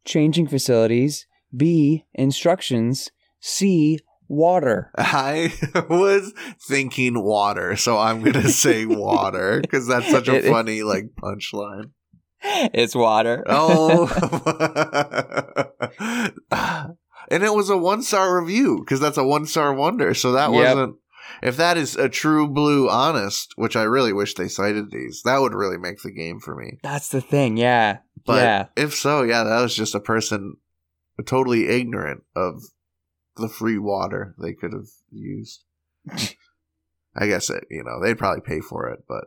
[0.05, 1.25] Changing facilities.
[1.55, 2.05] B.
[2.13, 3.09] Instructions.
[3.39, 3.97] C.
[4.27, 4.91] Water.
[4.95, 5.51] I
[5.89, 6.31] was
[6.61, 11.89] thinking water, so I'm gonna say water because that's such a it- funny like punchline.
[12.43, 13.43] It's water.
[13.47, 14.07] Oh,
[17.31, 20.13] and it was a one star review because that's a one star wonder.
[20.13, 20.75] So that Yep.
[20.75, 20.95] wasn't.
[21.41, 25.39] If that is a true blue honest, which I really wish they cited these, that
[25.39, 26.79] would really make the game for me.
[26.83, 27.57] That's the thing.
[27.57, 27.99] Yeah.
[28.25, 28.65] But yeah.
[28.75, 30.57] if so, yeah, that was just a person
[31.25, 32.63] totally ignorant of
[33.37, 35.63] the free water they could have used.
[37.15, 39.25] I guess it, you know, they'd probably pay for it, but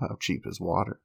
[0.00, 1.00] how cheap is water?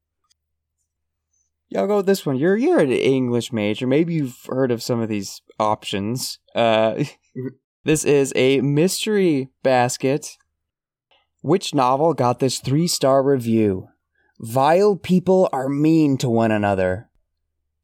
[1.70, 2.36] Yeah, I'll go with this one.
[2.36, 3.88] You're you're an English major.
[3.88, 6.40] Maybe you've heard of some of these options.
[6.54, 7.06] Uh,
[7.84, 10.38] this is a mystery basket.
[11.42, 13.88] Which novel got this three star review?
[14.40, 17.10] Vile people are mean to one another.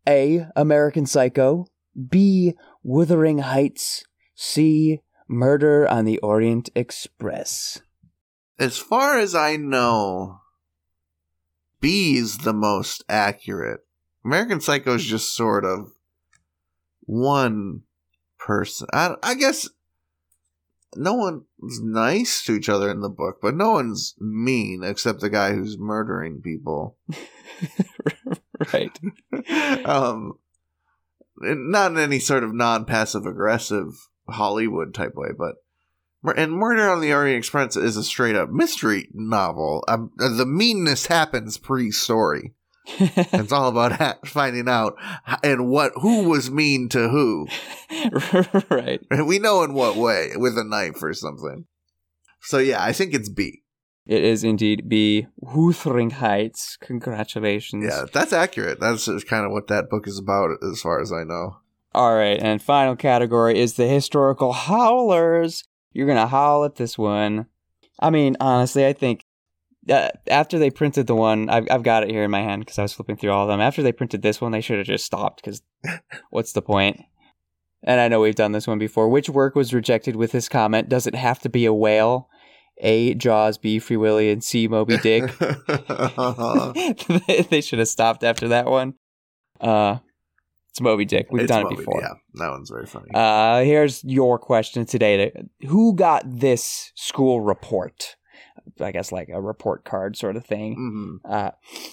[0.07, 0.47] A.
[0.55, 1.65] American Psycho.
[2.09, 2.53] B.
[2.83, 4.03] Wuthering Heights.
[4.35, 5.01] C.
[5.27, 7.81] Murder on the Orient Express.
[8.59, 10.39] As far as I know,
[11.79, 13.81] B is the most accurate.
[14.23, 15.91] American Psycho is just sort of
[17.01, 17.81] one
[18.39, 18.87] person.
[18.93, 19.69] I, I guess
[20.95, 25.29] no one's nice to each other in the book, but no one's mean except the
[25.29, 26.97] guy who's murdering people.
[28.73, 28.97] right.
[29.85, 30.33] um,
[31.37, 33.93] not in any sort of non-passive aggressive
[34.29, 35.55] Hollywood type way, but
[36.35, 39.83] and Murder on the Orient Express is a straight up mystery novel.
[39.87, 42.53] Um, the meanness happens pre-story.
[42.99, 44.95] It's all about finding out
[45.43, 47.47] and what who was mean to who.
[48.69, 49.01] right.
[49.11, 51.65] And we know in what way with a knife or something.
[52.41, 53.63] So yeah, I think it's B.
[54.07, 55.27] It is indeed B.
[55.35, 56.77] Wuthering Heights.
[56.79, 57.83] Congratulations.
[57.83, 58.79] Yeah, that's accurate.
[58.79, 61.57] That's just kind of what that book is about, as far as I know.
[61.93, 65.65] All right, and final category is the historical howlers.
[65.91, 67.47] You're gonna howl at this one.
[67.99, 69.25] I mean, honestly, I think
[69.89, 72.79] uh, after they printed the one, I've, I've got it here in my hand because
[72.79, 73.61] I was flipping through all of them.
[73.61, 75.61] After they printed this one, they should have just stopped because
[76.29, 77.01] what's the point?
[77.83, 79.09] And I know we've done this one before.
[79.09, 80.89] Which work was rejected with this comment?
[80.89, 82.29] Does it have to be a whale?
[82.79, 83.15] A.
[83.15, 83.79] Jaws, B.
[83.79, 84.67] Free Willy, and C.
[84.67, 85.23] Moby Dick.
[87.49, 88.93] they should have stopped after that one.
[89.59, 89.97] Uh,
[90.69, 91.27] it's Moby Dick.
[91.31, 92.01] We've It's done it before.
[92.01, 93.09] Yeah, that one's very funny.
[93.13, 95.31] Uh, here's your question today.
[95.67, 98.15] Who got this school report?
[98.79, 100.75] I guess like a report card sort of thing.
[100.75, 101.51] hmm Uh,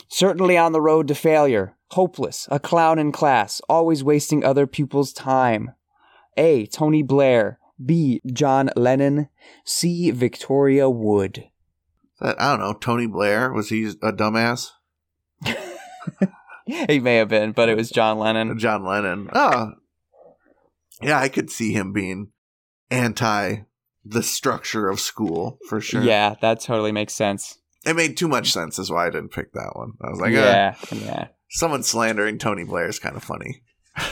[0.08, 5.12] certainly on the road to failure, hopeless, a clown in class, always wasting other pupils'
[5.12, 5.72] time.
[6.36, 6.66] A.
[6.66, 7.58] Tony Blair.
[7.84, 8.20] B.
[8.26, 9.28] John Lennon.
[9.64, 10.10] C.
[10.10, 11.50] Victoria Wood.
[12.20, 12.72] That I don't know.
[12.74, 14.70] Tony Blair was he a dumbass?
[16.66, 18.58] he may have been, but it was John Lennon.
[18.58, 19.28] John Lennon.
[19.32, 19.72] Oh,
[21.02, 22.30] yeah, I could see him being
[22.90, 23.62] anti
[24.04, 26.02] the structure of school for sure.
[26.02, 27.58] Yeah, that totally makes sense.
[27.86, 28.78] it made too much sense.
[28.78, 29.92] Is why I didn't pick that one.
[30.02, 31.28] I was like, eh, yeah, yeah.
[31.50, 33.62] someone slandering Tony Blair is kind of funny.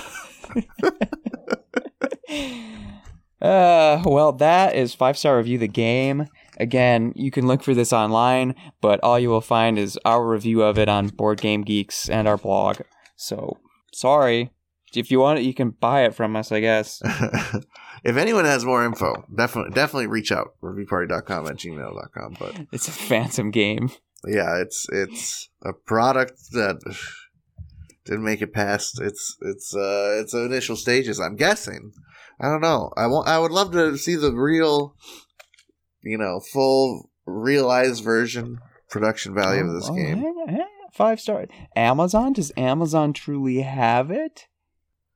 [3.42, 6.28] Uh, well, that is five star review the game.
[6.58, 10.62] Again, you can look for this online, but all you will find is our review
[10.62, 12.82] of it on Board Game Geeks and our blog.
[13.16, 13.58] So
[13.92, 14.52] sorry.
[14.94, 17.02] If you want it, you can buy it from us, I guess.
[18.04, 20.54] if anyone has more info, definitely definitely reach out.
[20.62, 22.36] Reviewpartydot.com at gmail.com.
[22.38, 23.90] But It's a phantom game.
[24.26, 26.80] yeah, it's it's a product that
[28.04, 31.20] didn't make it past its its uh its initial stages.
[31.20, 31.92] I'm guessing.
[32.40, 32.90] I don't know.
[32.96, 33.28] I want.
[33.28, 34.96] I would love to see the real,
[36.02, 38.58] you know, full realized version
[38.90, 40.24] production value of this Oh, game.
[40.92, 41.46] Five star.
[41.76, 42.32] Amazon?
[42.34, 44.46] Does Amazon truly have it?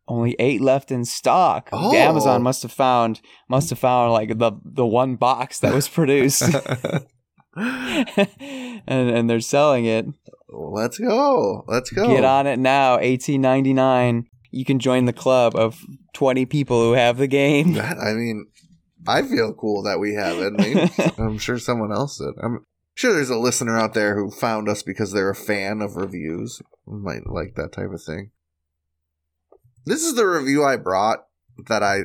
[0.09, 1.69] Only eight left in stock.
[1.73, 1.93] Oh.
[1.93, 6.43] Amazon must have found must have found like the the one box that was produced.
[7.57, 10.07] and and they're selling it.
[10.49, 11.65] Let's go.
[11.67, 12.09] Let's go.
[12.09, 12.99] Get on it now.
[12.99, 14.27] Eighteen ninety nine.
[14.51, 15.81] You can join the club of
[16.13, 17.73] twenty people who have the game.
[17.75, 18.47] That, I mean,
[19.09, 21.15] I feel cool that we have it.
[21.19, 22.35] I'm sure someone else did.
[22.43, 22.65] I'm
[22.95, 26.61] sure there's a listener out there who found us because they're a fan of reviews.
[26.87, 28.33] Might like that type of thing.
[29.87, 31.21] This is the review I brought
[31.69, 32.01] that I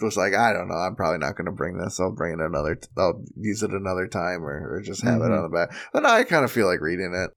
[0.00, 0.74] was like, I don't know.
[0.76, 1.98] I'm probably not going to bring this.
[1.98, 2.76] I'll bring it another.
[2.76, 5.36] T- I'll use it another time, or, or just have it Mhm.
[5.36, 5.74] on the back.
[5.92, 7.30] But now I kind of feel like reading it.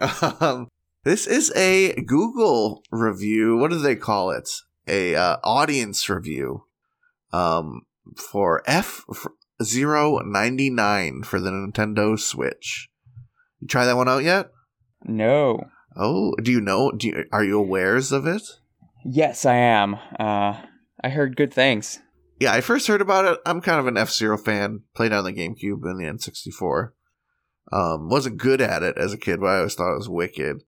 [0.40, 0.68] Um,
[1.04, 3.56] this is a Google review.
[3.56, 4.48] What do they call it?
[4.86, 6.64] A uh, audience review.
[7.32, 7.82] Um,
[8.16, 9.04] for F
[9.62, 12.88] zero ninety nine for the Nintendo Switch.
[13.60, 14.50] You try that one out yet?
[15.04, 15.68] No.
[15.96, 16.92] Oh, do you know?
[16.92, 18.42] Do you, are you awares of it?
[19.04, 19.94] Yes, I am.
[20.18, 20.60] Uh,
[21.02, 22.00] I heard good things.
[22.40, 23.40] Yeah, I first heard about it.
[23.44, 24.82] I'm kind of an F-Zero fan.
[24.94, 26.90] Played on the GameCube and the N64.
[27.72, 30.62] Um, wasn't good at it as a kid, but I always thought it was wicked.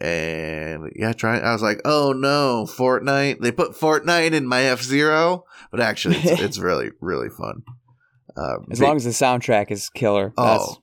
[0.00, 1.38] And yeah, try.
[1.38, 3.40] I was like, oh no, Fortnite.
[3.40, 7.62] They put Fortnite in my F-Zero, but actually, it's, it's really really fun.
[8.36, 10.32] Uh, As long as the soundtrack is killer.
[10.36, 10.78] oh,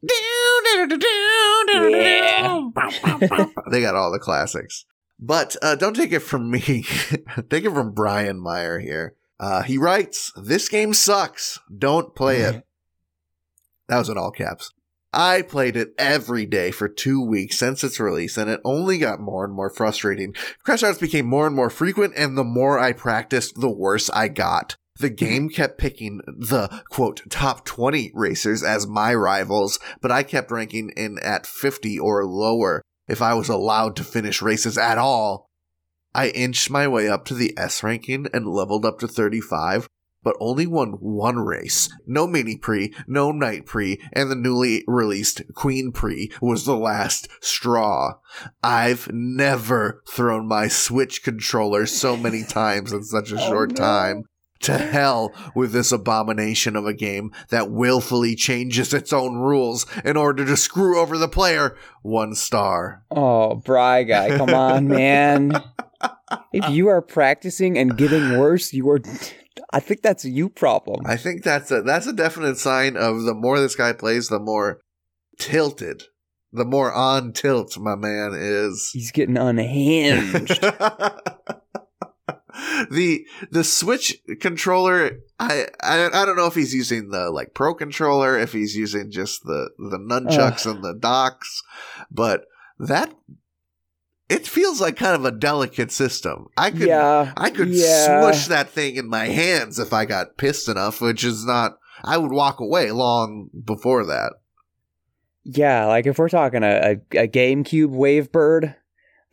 [1.73, 2.69] Yeah.
[3.71, 4.85] they got all the classics.
[5.19, 6.83] But uh, don't take it from me.
[7.49, 9.15] take it from Brian Meyer here.
[9.39, 11.59] Uh, he writes, This game sucks.
[11.75, 12.65] Don't play it.
[13.87, 14.71] That was in all caps.
[15.13, 19.19] I played it every day for two weeks since its release, and it only got
[19.19, 20.33] more and more frustrating.
[20.63, 24.29] Crash outs became more and more frequent, and the more I practiced, the worse I
[24.29, 24.77] got.
[25.01, 30.51] The game kept picking the quote top 20 racers as my rivals, but I kept
[30.51, 35.47] ranking in at 50 or lower if I was allowed to finish races at all.
[36.13, 39.87] I inched my way up to the S ranking and leveled up to 35,
[40.21, 41.89] but only won one race.
[42.05, 47.27] No Mini Prix, no Knight Prix, and the newly released Queen Prix was the last
[47.41, 48.19] straw.
[48.61, 53.75] I've never thrown my Switch controller so many times in such a Oh, short no.
[53.77, 54.23] time.
[54.63, 60.17] To hell with this abomination of a game that willfully changes its own rules in
[60.17, 61.75] order to screw over the player.
[62.03, 63.03] One star.
[63.09, 65.51] Oh, Bry guy, come on, man.
[66.53, 68.99] if you are practicing and getting worse, you are.
[69.73, 71.05] I think that's a you problem.
[71.05, 74.39] I think that's a that's a definite sign of the more this guy plays, the
[74.39, 74.81] more
[75.39, 76.03] tilted,
[76.51, 78.89] the more on tilt my man is.
[78.93, 80.63] He's getting unhinged.
[82.89, 87.73] the the Switch controller, I, I I don't know if he's using the like Pro
[87.73, 91.63] controller, if he's using just the the nunchucks and the docks,
[92.09, 92.45] but
[92.79, 93.13] that
[94.31, 96.47] it feels like kind of a delicate system.
[96.55, 98.05] I could yeah, I could yeah.
[98.05, 101.77] smush that thing in my hands if I got pissed enough, which is not.
[102.03, 104.33] I would walk away long before that.
[105.43, 108.75] Yeah, like if we're talking a, a, a GameCube Wavebird,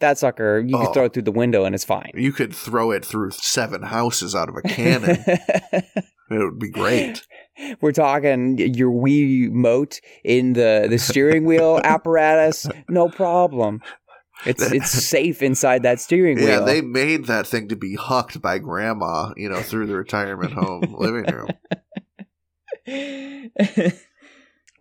[0.00, 0.84] that sucker you Oh.
[0.84, 2.10] can throw it through the window and it's fine.
[2.14, 5.18] You could throw it through seven houses out of a cannon.
[5.26, 5.84] it
[6.30, 7.26] would be great.
[7.80, 13.80] We're talking your Wiimote in the, the steering wheel apparatus, no problem.
[14.46, 16.46] It's it's safe inside that steering wheel.
[16.46, 20.52] Yeah, they made that thing to be hucked by grandma, you know, through the retirement
[20.52, 21.48] home living room.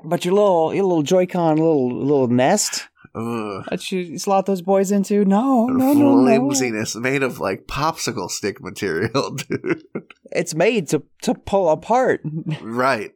[0.03, 2.88] But your little your little Joy-Con little little nest
[3.18, 3.65] Ugh.
[3.70, 5.26] that you slot those boys into?
[5.26, 6.26] No, no, no, no.
[6.26, 9.84] flimsiness made of like popsicle stick material, dude.
[10.32, 12.22] It's made to to pull apart.
[12.61, 13.11] right.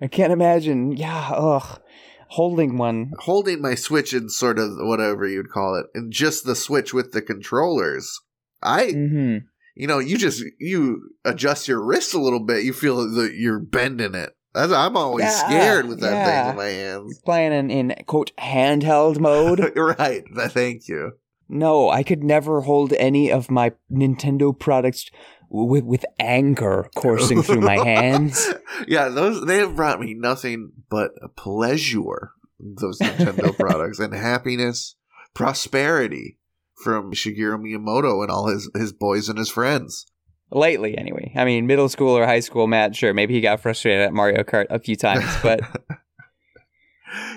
[0.00, 0.92] I can't imagine.
[0.96, 1.80] Yeah, ugh.
[2.28, 3.12] Holding one.
[3.18, 7.12] Holding my Switch in sort of whatever you'd call it, and just the Switch with
[7.12, 8.20] the controllers.
[8.62, 9.36] I, hmm
[9.74, 13.58] you know, you just you adjust your wrist a little bit, you feel that you're
[13.58, 14.34] bending it.
[14.54, 16.42] That's, I'm always Yeah, scared with that yeah.
[16.42, 17.18] thing in my hands.
[17.24, 19.72] Playing in, in quote handheld mode.
[19.76, 20.24] right.
[20.50, 21.12] Thank you.
[21.48, 25.10] no, I could never hold any of my Nintendo products
[25.54, 28.52] with with anger coursing through my hands.
[28.88, 32.30] yeah, those they have brought me nothing but pleasure.
[32.58, 34.94] Those Nintendo products and happiness,
[35.34, 36.38] prosperity
[36.82, 40.06] from Shigeru Miyamoto and all his his boys and his friends.
[40.54, 41.32] Lately, anyway.
[41.34, 42.94] I mean, middle school or high school, Matt.
[42.94, 45.60] Sure, maybe he got frustrated at Mario Kart a few times, but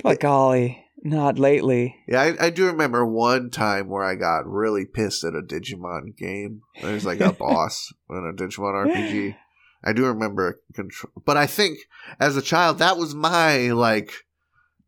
[0.03, 1.95] but golly, not lately.
[2.09, 6.18] Yeah, I, I do remember one time where I got really pissed at a Digimon
[6.18, 6.61] game.
[6.82, 9.38] There's like a boss in a Digimon RPG.
[9.82, 11.78] I do remember control, but I think
[12.20, 14.11] as a child that was my like,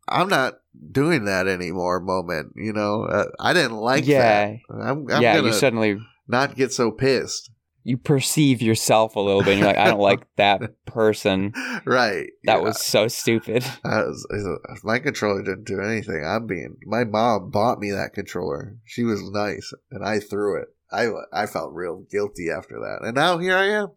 [0.06, 0.54] I'm not
[0.92, 2.52] doing that anymore moment.
[2.56, 4.58] You know, uh, I didn't like yeah, that.
[4.70, 5.40] I'm, I'm yeah.
[5.40, 7.50] You suddenly not get so pissed.
[7.88, 11.54] You perceive yourself a little bit, and you're like, I don't like that person.
[11.86, 12.28] Right.
[12.44, 12.58] That yeah.
[12.58, 13.64] was so stupid.
[13.82, 16.22] Was, was- my controller didn't do anything.
[16.24, 16.76] I'm being.
[16.84, 18.76] My mom bought me that controller.
[18.84, 20.68] She was nice, and I threw it.
[20.92, 23.88] I I felt real guilty after that, and now here I am.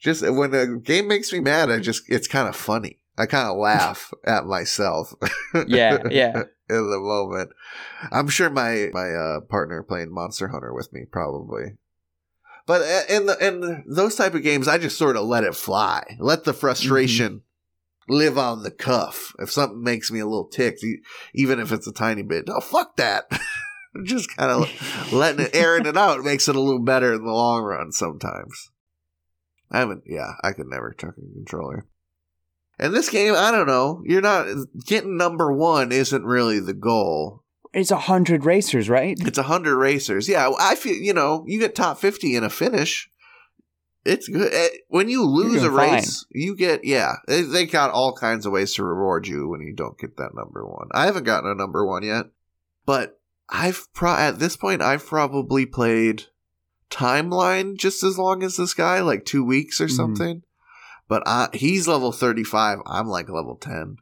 [0.00, 2.98] Just when a game makes me mad, I just it's kind of funny.
[3.16, 5.14] I kind of laugh at myself.
[5.66, 6.42] Yeah, yeah.
[6.68, 7.50] in the moment,
[8.10, 11.76] I'm sure my my uh, partner playing Monster Hunter with me probably.
[12.66, 15.54] But uh, in the in those type of games, I just sort of let it
[15.54, 16.16] fly.
[16.18, 17.42] Let the frustration
[18.08, 19.34] live on the cuff.
[19.38, 20.84] If something makes me a little ticked,
[21.34, 23.30] even if it's a tiny bit, oh fuck that.
[24.04, 27.32] just kind of letting it, airing it out makes it a little better in the
[27.32, 27.92] long run.
[27.92, 28.70] Sometimes.
[29.70, 30.04] I haven't.
[30.06, 31.86] Yeah, I could never chuck a controller.
[32.78, 34.02] And this game, I don't know.
[34.04, 34.46] You're not
[34.84, 35.92] getting number one.
[35.92, 37.43] Isn't really the goal.
[37.74, 39.16] It's a hundred racers, right?
[39.20, 40.28] It's a hundred racers.
[40.28, 43.10] Yeah, I feel you know you get top fifty in a finish.
[44.04, 45.92] It's good Eh, when you lose a doing fine.
[45.94, 46.26] race.
[46.30, 47.14] You get yeah.
[47.26, 50.34] They, they got all kinds of ways to reward you when you don't get that
[50.34, 50.88] number one.
[50.92, 52.26] I haven't gotten a number one yet,
[52.84, 53.18] but
[53.48, 56.24] I've pro at this point I've probably played
[56.90, 59.96] timeline just as long as this guy, like two weeks or Mhm.
[59.96, 60.42] something.
[61.08, 62.78] But I, he's level thirty five.
[62.86, 63.96] I'm like level ten.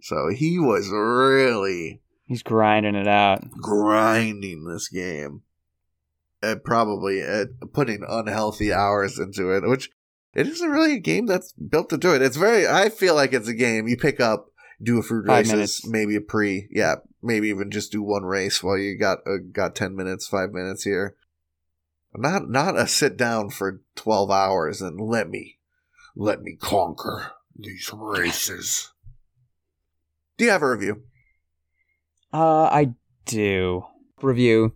[0.00, 3.50] So he was really He's grinding it out.
[3.52, 5.42] grinding this game.
[6.42, 9.90] And probably uh, putting unhealthy hours into it, which
[10.34, 12.20] it isn't really a game that's built to do it.
[12.20, 14.50] It's very, I feel like it's a game you pick up,
[14.82, 15.86] do a few races, minutes.
[15.86, 19.74] maybe a pre, yeah, maybe even just do one race while you got uh, got
[19.74, 21.16] ten minutes, five minutes here.
[22.14, 25.58] Not not a sit down for twelve hours and let me
[26.14, 28.92] let me conquer these races.
[30.36, 31.02] Do you have a review?
[32.32, 33.84] Uh, I do.
[34.22, 34.72] Review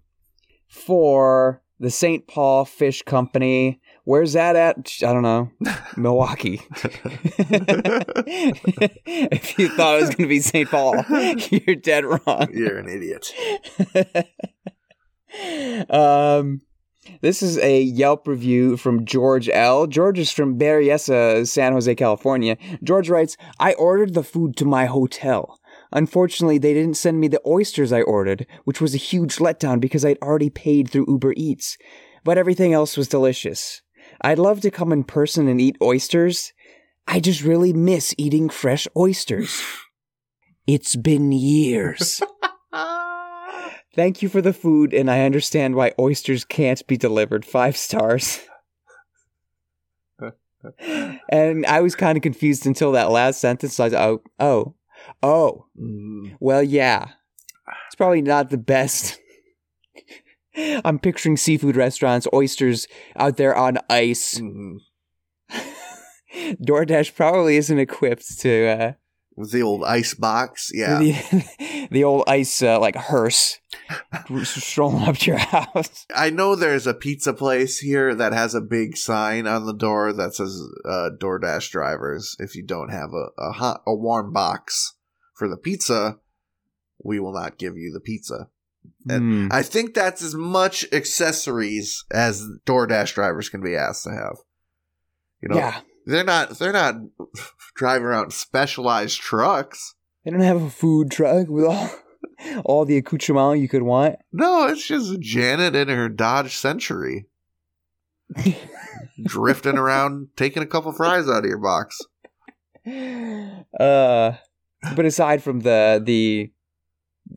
[0.69, 2.27] for the St.
[2.29, 3.81] Paul Fish Company.
[4.05, 4.93] Where's that at?
[5.03, 5.51] I don't know.
[5.97, 6.61] Milwaukee.
[9.07, 10.69] if you thought it was going to be St.
[10.71, 11.03] Paul,
[11.51, 12.49] you're dead wrong.
[12.53, 13.33] You're an idiot.
[15.91, 16.61] um,
[17.23, 19.87] this is a Yelp review from George L.
[19.87, 22.57] George is from Berryessa, San Jose, California.
[22.83, 25.60] George writes, I ordered the food to my hotel.
[25.93, 30.05] Unfortunately, they didn't send me the oysters I ordered, which was a huge letdown because
[30.05, 31.76] I'd already paid through Uber Eats.
[32.24, 33.82] But everything else was delicious.
[34.20, 36.53] I'd love to come in person and eat oysters.
[37.07, 39.62] I just really miss eating fresh oysters.
[40.66, 42.22] It's been years.
[43.95, 47.45] Thank you for the food, and I understand why oysters can't be delivered.
[47.45, 48.41] Five stars.
[51.28, 53.80] and I was kind of confused until that last sentence.
[53.80, 54.74] I was, oh, oh,
[55.23, 55.67] oh.
[55.81, 57.09] Mm, Well, yeah.
[57.87, 59.19] It's probably not the best.
[60.85, 62.87] I'm picturing seafood restaurants, oysters
[63.17, 64.39] out there on ice.
[64.39, 64.77] mhm.
[66.63, 68.93] DoorDash probably isn't equipped to uh,
[69.37, 70.99] With the old ice box, yeah.
[70.99, 73.59] the, the old ice uh, like hearse
[74.45, 76.07] strolling up to your house.
[76.15, 80.13] I know there's a pizza place here that has a big sign on the door
[80.13, 82.37] that says uh, DoorDash drivers.
[82.39, 84.95] If you don't have a a, hot, a warm box
[85.41, 86.18] for the pizza,
[87.03, 88.49] we will not give you the pizza.
[89.09, 89.49] Hmm.
[89.51, 94.36] I think that's as much accessories as DoorDash drivers can be asked to have.
[95.43, 96.51] You know, yeah, They're not.
[96.51, 96.97] They're not
[97.74, 99.95] driving around specialized trucks.
[100.24, 101.91] They don't have a food truck with all
[102.66, 104.16] all the accoutrement you could want.
[104.32, 107.28] No, it's just Janet in her Dodge Century
[109.24, 111.99] drifting around, taking a couple fries out of your box.
[113.78, 114.32] Uh,
[114.97, 116.51] but aside from the the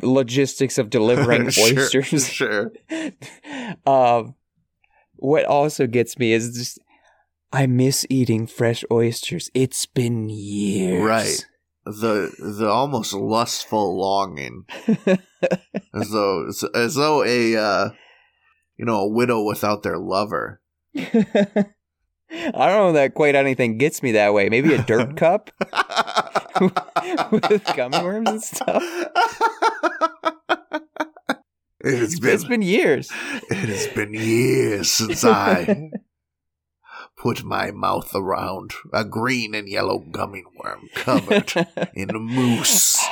[0.02, 2.72] logistics of delivering Sure, oysters, Sure.
[3.86, 4.36] um,
[5.16, 6.80] what also gets me is just
[7.52, 9.52] I miss eating fresh oysters.
[9.54, 11.04] It's been years.
[11.04, 11.46] Right.
[11.86, 14.64] The the almost lustful longing,
[15.94, 17.90] as though as though a uh,
[18.78, 20.62] you know a widow without their lover.
[20.96, 21.12] I
[22.32, 24.48] don't know that quite anything gets me that way.
[24.48, 25.52] Maybe a dirt cup
[27.32, 28.84] with gummy worms and stuff.
[31.84, 33.10] It has been, it's been years.
[33.50, 35.90] it has been years since I
[37.18, 41.54] put my mouth around a green and yellow gummy worm covered
[41.94, 43.06] in mousse.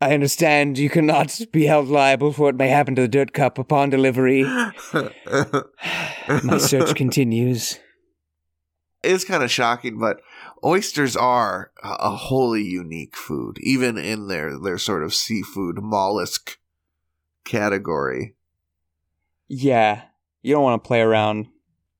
[0.00, 3.58] I understand you cannot be held liable for what may happen to the dirt cup
[3.58, 4.42] upon delivery.
[6.42, 7.78] My search continues.
[9.06, 10.20] It's kind of shocking, but
[10.64, 16.58] oysters are a a wholly unique food, even in their their sort of seafood mollusk
[17.44, 18.34] category.
[19.48, 20.02] Yeah,
[20.42, 21.46] you don't want to play around.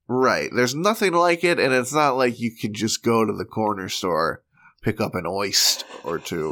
[0.09, 0.49] Right.
[0.55, 3.89] There's nothing like it, and it's not like you can just go to the corner
[3.89, 4.43] store,
[4.81, 6.51] pick up an oyster or two.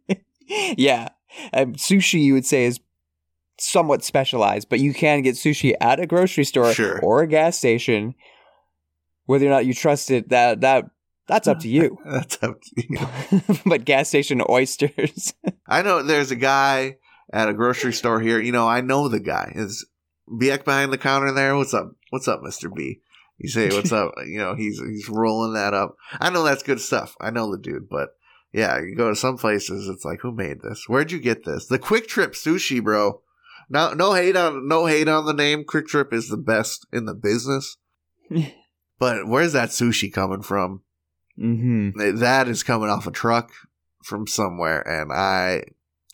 [0.46, 1.08] yeah,
[1.52, 2.80] um, sushi you would say is
[3.58, 7.00] somewhat specialized, but you can get sushi at a grocery store Sure.
[7.00, 8.14] or a gas station.
[9.26, 10.86] Whether or not you trust it, that that
[11.28, 11.98] that's up to you.
[12.04, 13.58] That's up to you.
[13.66, 15.34] but gas station oysters.
[15.68, 16.98] I know there's a guy
[17.32, 18.40] at a grocery store here.
[18.40, 19.50] You know, I know the guy.
[19.56, 19.84] Is
[20.30, 21.56] Biek behind the counter there?
[21.56, 21.90] What's up?
[22.10, 23.00] What's up, Mister B?
[23.38, 24.12] You say what's up?
[24.24, 25.96] You know, he's he's rolling that up.
[26.20, 27.16] I know that's good stuff.
[27.20, 28.10] I know the dude, but
[28.52, 30.84] yeah, you go to some places, it's like, who made this?
[30.86, 31.66] Where'd you get this?
[31.66, 33.20] The QuikTrip Sushi, bro.
[33.68, 35.64] No, no hate on no hate on the name.
[35.64, 37.76] QuikTrip is the best in the business.
[38.98, 40.82] But where's that sushi coming from?
[41.38, 42.16] mm-hmm.
[42.18, 43.52] that is coming off a truck
[44.02, 45.62] from somewhere and i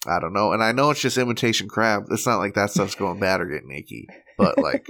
[0.07, 2.95] i don't know and i know it's just imitation crab it's not like that stuff's
[2.95, 4.07] going bad or getting icky
[4.37, 4.87] but like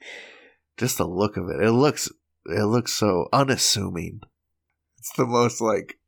[0.76, 2.10] just the look of it it looks
[2.46, 4.20] it looks so unassuming
[4.98, 5.98] it's the most like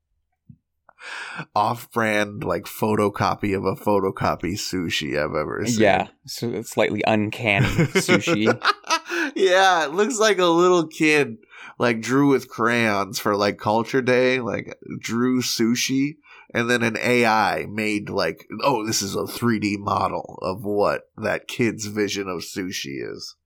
[1.55, 7.67] off-brand like photocopy of a photocopy sushi i've ever seen Yeah, so it's slightly uncanny
[7.67, 8.47] sushi.
[9.39, 11.37] yeah, it looks like a little kid
[11.79, 16.17] like drew with crayons for like culture day, like drew sushi,
[16.53, 21.47] and then an AI made like, oh, this is a 3D model of what that
[21.47, 23.37] kid's vision of sushi is.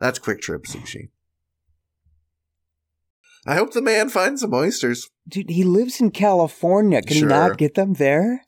[0.00, 1.10] That's QuikTrip Sushi.
[3.46, 5.08] I hope the man finds some oysters.
[5.28, 7.02] Dude, he lives in California.
[7.02, 7.28] Can Sure.
[7.28, 8.44] he not get them there?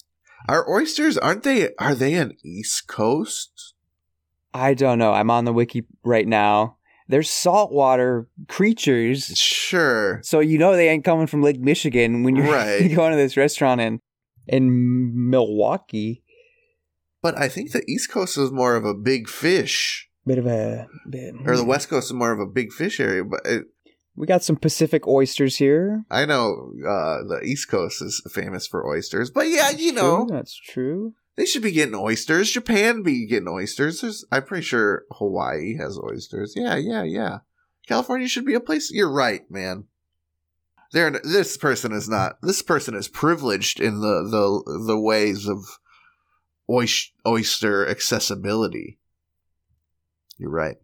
[0.48, 1.16] Are oysters?
[1.18, 1.74] Aren't they?
[1.76, 3.74] Are they an East Coast?
[4.52, 5.12] I don't know.
[5.12, 6.76] I'm on the wiki right now.
[7.10, 9.26] They're saltwater creatures.
[9.36, 10.20] Sure.
[10.22, 12.94] So you know they ain't coming from Lake Michigan when you're Right.
[12.94, 14.00] going to this restaurant in
[14.46, 16.22] in Milwaukee.
[17.22, 20.08] But I think the East Coast is more of a big fish.
[20.26, 21.34] Bit of a bit.
[21.46, 23.64] or the West Coast is more of a big fish area, but it,
[24.16, 26.04] We got some Pacific oysters here.
[26.10, 29.30] I know uh, the East Coast is famous for oysters.
[29.30, 31.14] But yeah, you know, True, that's true.
[31.40, 32.50] They should be getting oysters.
[32.50, 34.02] Japan be getting oysters.
[34.02, 36.52] There's, I'm pretty sure Hawaii has oysters.
[36.54, 37.38] Yeah, yeah, yeah.
[37.88, 38.90] California should be a place.
[38.92, 39.84] You're right, man.
[40.92, 42.36] There, this person is not.
[42.42, 45.64] This person is privileged in the the the ways of
[46.68, 48.98] oyster accessibility.
[50.36, 50.76] You're right.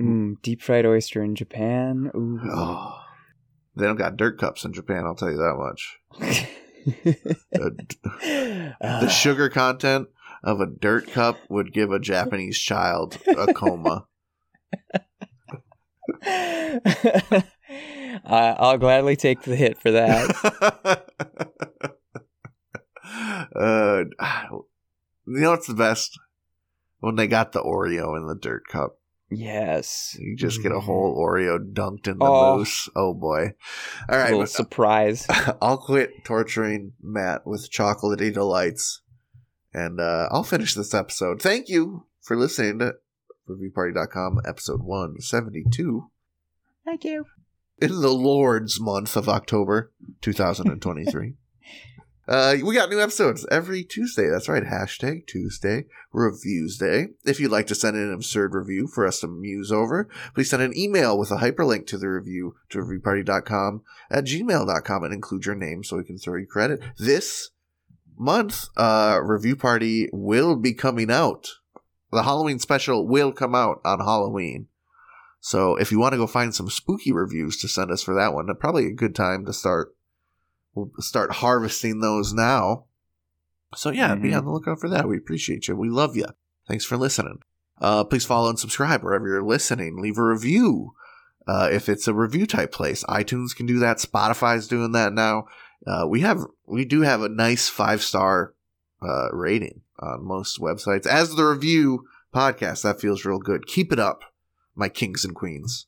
[0.00, 2.10] Mm, deep fried oyster in Japan.
[2.14, 2.40] Ooh.
[2.50, 3.02] Oh,
[3.76, 5.04] they don't got dirt cups in Japan.
[5.04, 6.48] I'll tell you that much.
[7.54, 7.70] Uh,
[9.00, 10.08] the sugar content
[10.42, 14.06] of a dirt cup would give a Japanese child a coma.
[18.24, 21.06] I- I'll gladly take the hit for that.
[23.56, 24.04] uh,
[25.26, 26.18] you know what's the best?
[27.00, 28.98] When they got the Oreo in the dirt cup.
[29.34, 30.16] Yes.
[30.18, 32.58] You just get a whole Oreo dunked in the Oh.
[32.58, 32.88] mousse.
[32.94, 33.52] Oh boy.
[34.08, 34.24] All right.
[34.26, 35.26] A little but- surprise.
[35.62, 39.00] I'll quit torturing Matt with chocolatey delights.
[39.74, 41.40] And uh, I'll finish this episode.
[41.40, 42.94] Thank you for listening to
[43.48, 46.10] reviewpartydot.com, episode 172,
[46.84, 47.24] Thank you.
[47.80, 51.34] in the Lord's month of October 2023.
[52.28, 54.28] Uh, we got new episodes every Tuesday.
[54.30, 54.62] That's right.
[54.62, 57.08] Hashtag Tuesday Reviews Day.
[57.24, 60.50] If you'd like to send in an absurd review for us to muse over, please
[60.50, 65.46] send an email with a hyperlink to the review to reviewpartydot.com at gmail.com and include
[65.46, 66.80] your name so we can throw you credit.
[66.96, 67.50] This
[68.16, 71.48] month, uh, Review Party will be coming out.
[72.12, 74.68] The Halloween special will come out on Halloween.
[75.40, 78.32] So if you want to go find some spooky reviews to send us for that
[78.32, 79.92] one, probably a good time to start
[80.74, 82.84] we'll start harvesting those now.
[83.74, 84.38] So yeah, be Mhm.
[84.38, 85.08] on the lookout for that.
[85.08, 85.76] We appreciate you.
[85.76, 86.26] We love you.
[86.68, 87.38] Thanks for listening.
[87.80, 90.00] Uh, please follow and subscribe wherever you're listening.
[90.00, 90.94] Leave a review
[91.48, 93.02] uh, if it's a review type place.
[93.04, 93.98] iTunes can do that.
[93.98, 95.46] Spotify's doing that now.
[95.86, 98.54] Uh, we have we do have a nice five star
[99.02, 102.82] uh, rating on most websites as the review podcast.
[102.82, 103.66] That feels real good.
[103.66, 104.20] Keep it up,
[104.76, 105.86] my kings and queens.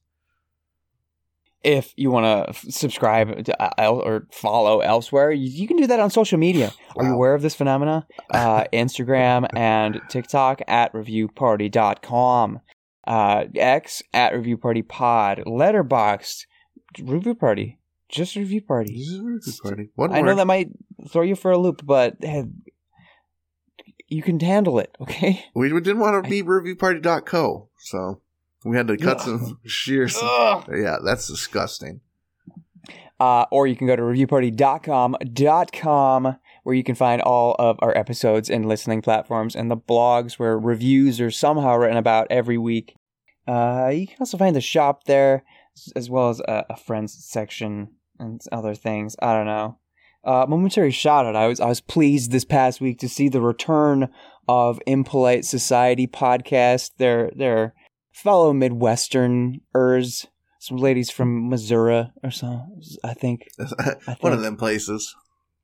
[1.65, 5.99] If you want to subscribe to, uh, or follow elsewhere, you, you can do that
[5.99, 6.73] on social media.
[6.97, 8.07] Are you aware of this phenomena?
[8.31, 12.61] Uh, Instagram and TikTok at reviewparty.com.
[13.07, 15.43] Uh, X at Review Party Pod.
[15.47, 16.47] Letterboxd,
[17.01, 17.79] Review Party.
[18.09, 19.07] Just Review Party.
[19.09, 19.91] A review party.
[19.95, 20.71] One I know that might
[21.09, 22.45] throw you for a loop, but eh,
[24.09, 25.45] you can handle it, okay?
[25.55, 28.21] We didn't want to be reviewparty.co, so
[28.65, 29.23] we had to cut Ugh.
[29.25, 30.19] some shears.
[30.23, 32.01] Yeah, that's disgusting.
[33.21, 37.79] Uh, or you can go to reviewpartydot.com dot com, where you can find all of
[37.81, 42.59] our episodes and listening platforms and the blogs where reviews are somehow written about every
[42.59, 42.97] week.
[43.47, 45.45] Uh, you can also find the shop there,
[45.95, 47.89] as well as a, a friends section
[48.19, 49.15] and other things.
[49.23, 49.79] I don't know.
[50.25, 51.37] Uh, momentary shout out.
[51.37, 54.09] I was I was pleased this past week to see the return
[54.49, 56.93] of Impolite Society podcast.
[56.97, 57.75] Their their
[58.15, 60.27] fellow Midwesterners,
[60.61, 62.63] some ladies from Missouri or so.
[63.03, 63.49] I think
[64.21, 65.15] One of them places.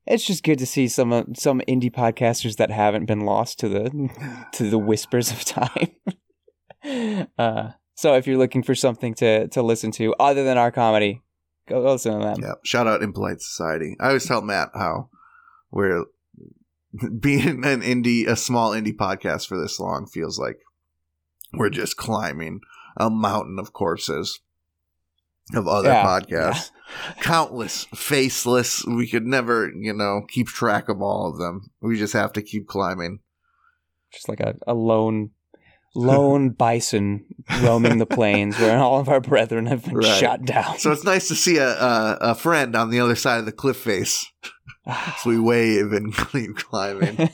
[0.07, 4.47] it's just good to see some some indie podcasters that haven't been lost to the
[4.53, 7.29] to the whispers of time.
[7.39, 11.23] uh, so if you're looking for something to to listen to other than our comedy,
[11.69, 12.41] go, go listen to them.
[12.43, 13.97] Yeah, shout out Impolite Society.
[14.01, 15.09] I always tell Matt how
[15.71, 16.05] we're
[17.21, 20.59] being an indie, a small indie podcast for this long feels like
[21.53, 22.61] we're just climbing
[22.97, 24.41] a mountain of courses
[25.55, 26.71] of other Yeah, podcasts.
[27.21, 28.85] Countless, faceless.
[28.85, 31.71] We could never, you know, keep track of all of them.
[31.81, 33.21] We just have to keep climbing.
[34.13, 35.31] Just like a, a lone
[35.95, 37.27] lone bison
[37.63, 40.19] roaming the plains where all of our brethren have been Right.
[40.21, 40.79] shot down.
[40.79, 43.53] So it's nice to see a, a a friend on the other side of the
[43.53, 44.27] cliff face.
[45.19, 47.29] So we wave and keep climbing.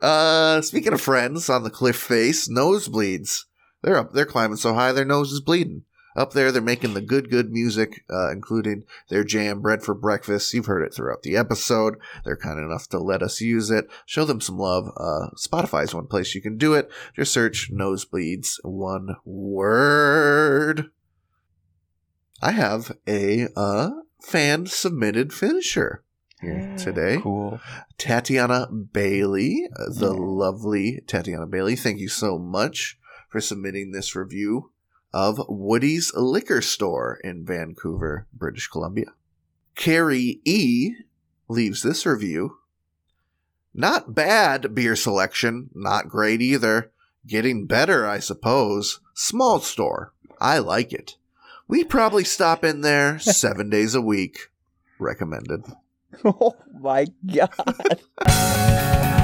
[0.00, 3.44] Uh, speaking of friends on the cliff face, nosebleeds.
[3.82, 4.12] They're up.
[4.12, 5.84] They're climbing so high their nose is bleeding.
[6.16, 10.54] Up there, they're making the good, good music, uh, including their jam, bread for breakfast.
[10.54, 11.96] You've heard it throughout the episode.
[12.24, 13.88] They're kind enough to let us use it.
[14.06, 14.86] Show them some love.
[14.96, 16.88] Uh, Spotify's one place you can do it.
[17.16, 20.90] Just search nosebleeds, one word.
[22.40, 23.90] I have a uh,
[24.20, 26.03] fan submitted finisher
[26.44, 27.18] here today.
[27.20, 27.60] cool.
[27.98, 30.20] Tatiana Bailey, uh, the Yeah.
[30.20, 31.76] lovely Tatiana Bailey.
[31.76, 34.70] Thank you so much for submitting this review
[35.12, 39.14] of Woody's Liquor Store in Vancouver, British Columbia.
[39.74, 40.92] Carrie E
[41.48, 42.58] leaves this review.
[43.72, 46.90] Not bad beer selection, not great either.
[47.26, 49.00] Getting better, I suppose.
[49.14, 50.12] Small store.
[50.40, 51.16] I like it.
[51.66, 54.50] We probably stop in there seven days a week.
[54.98, 55.64] Recommended.
[56.24, 58.00] oh my god.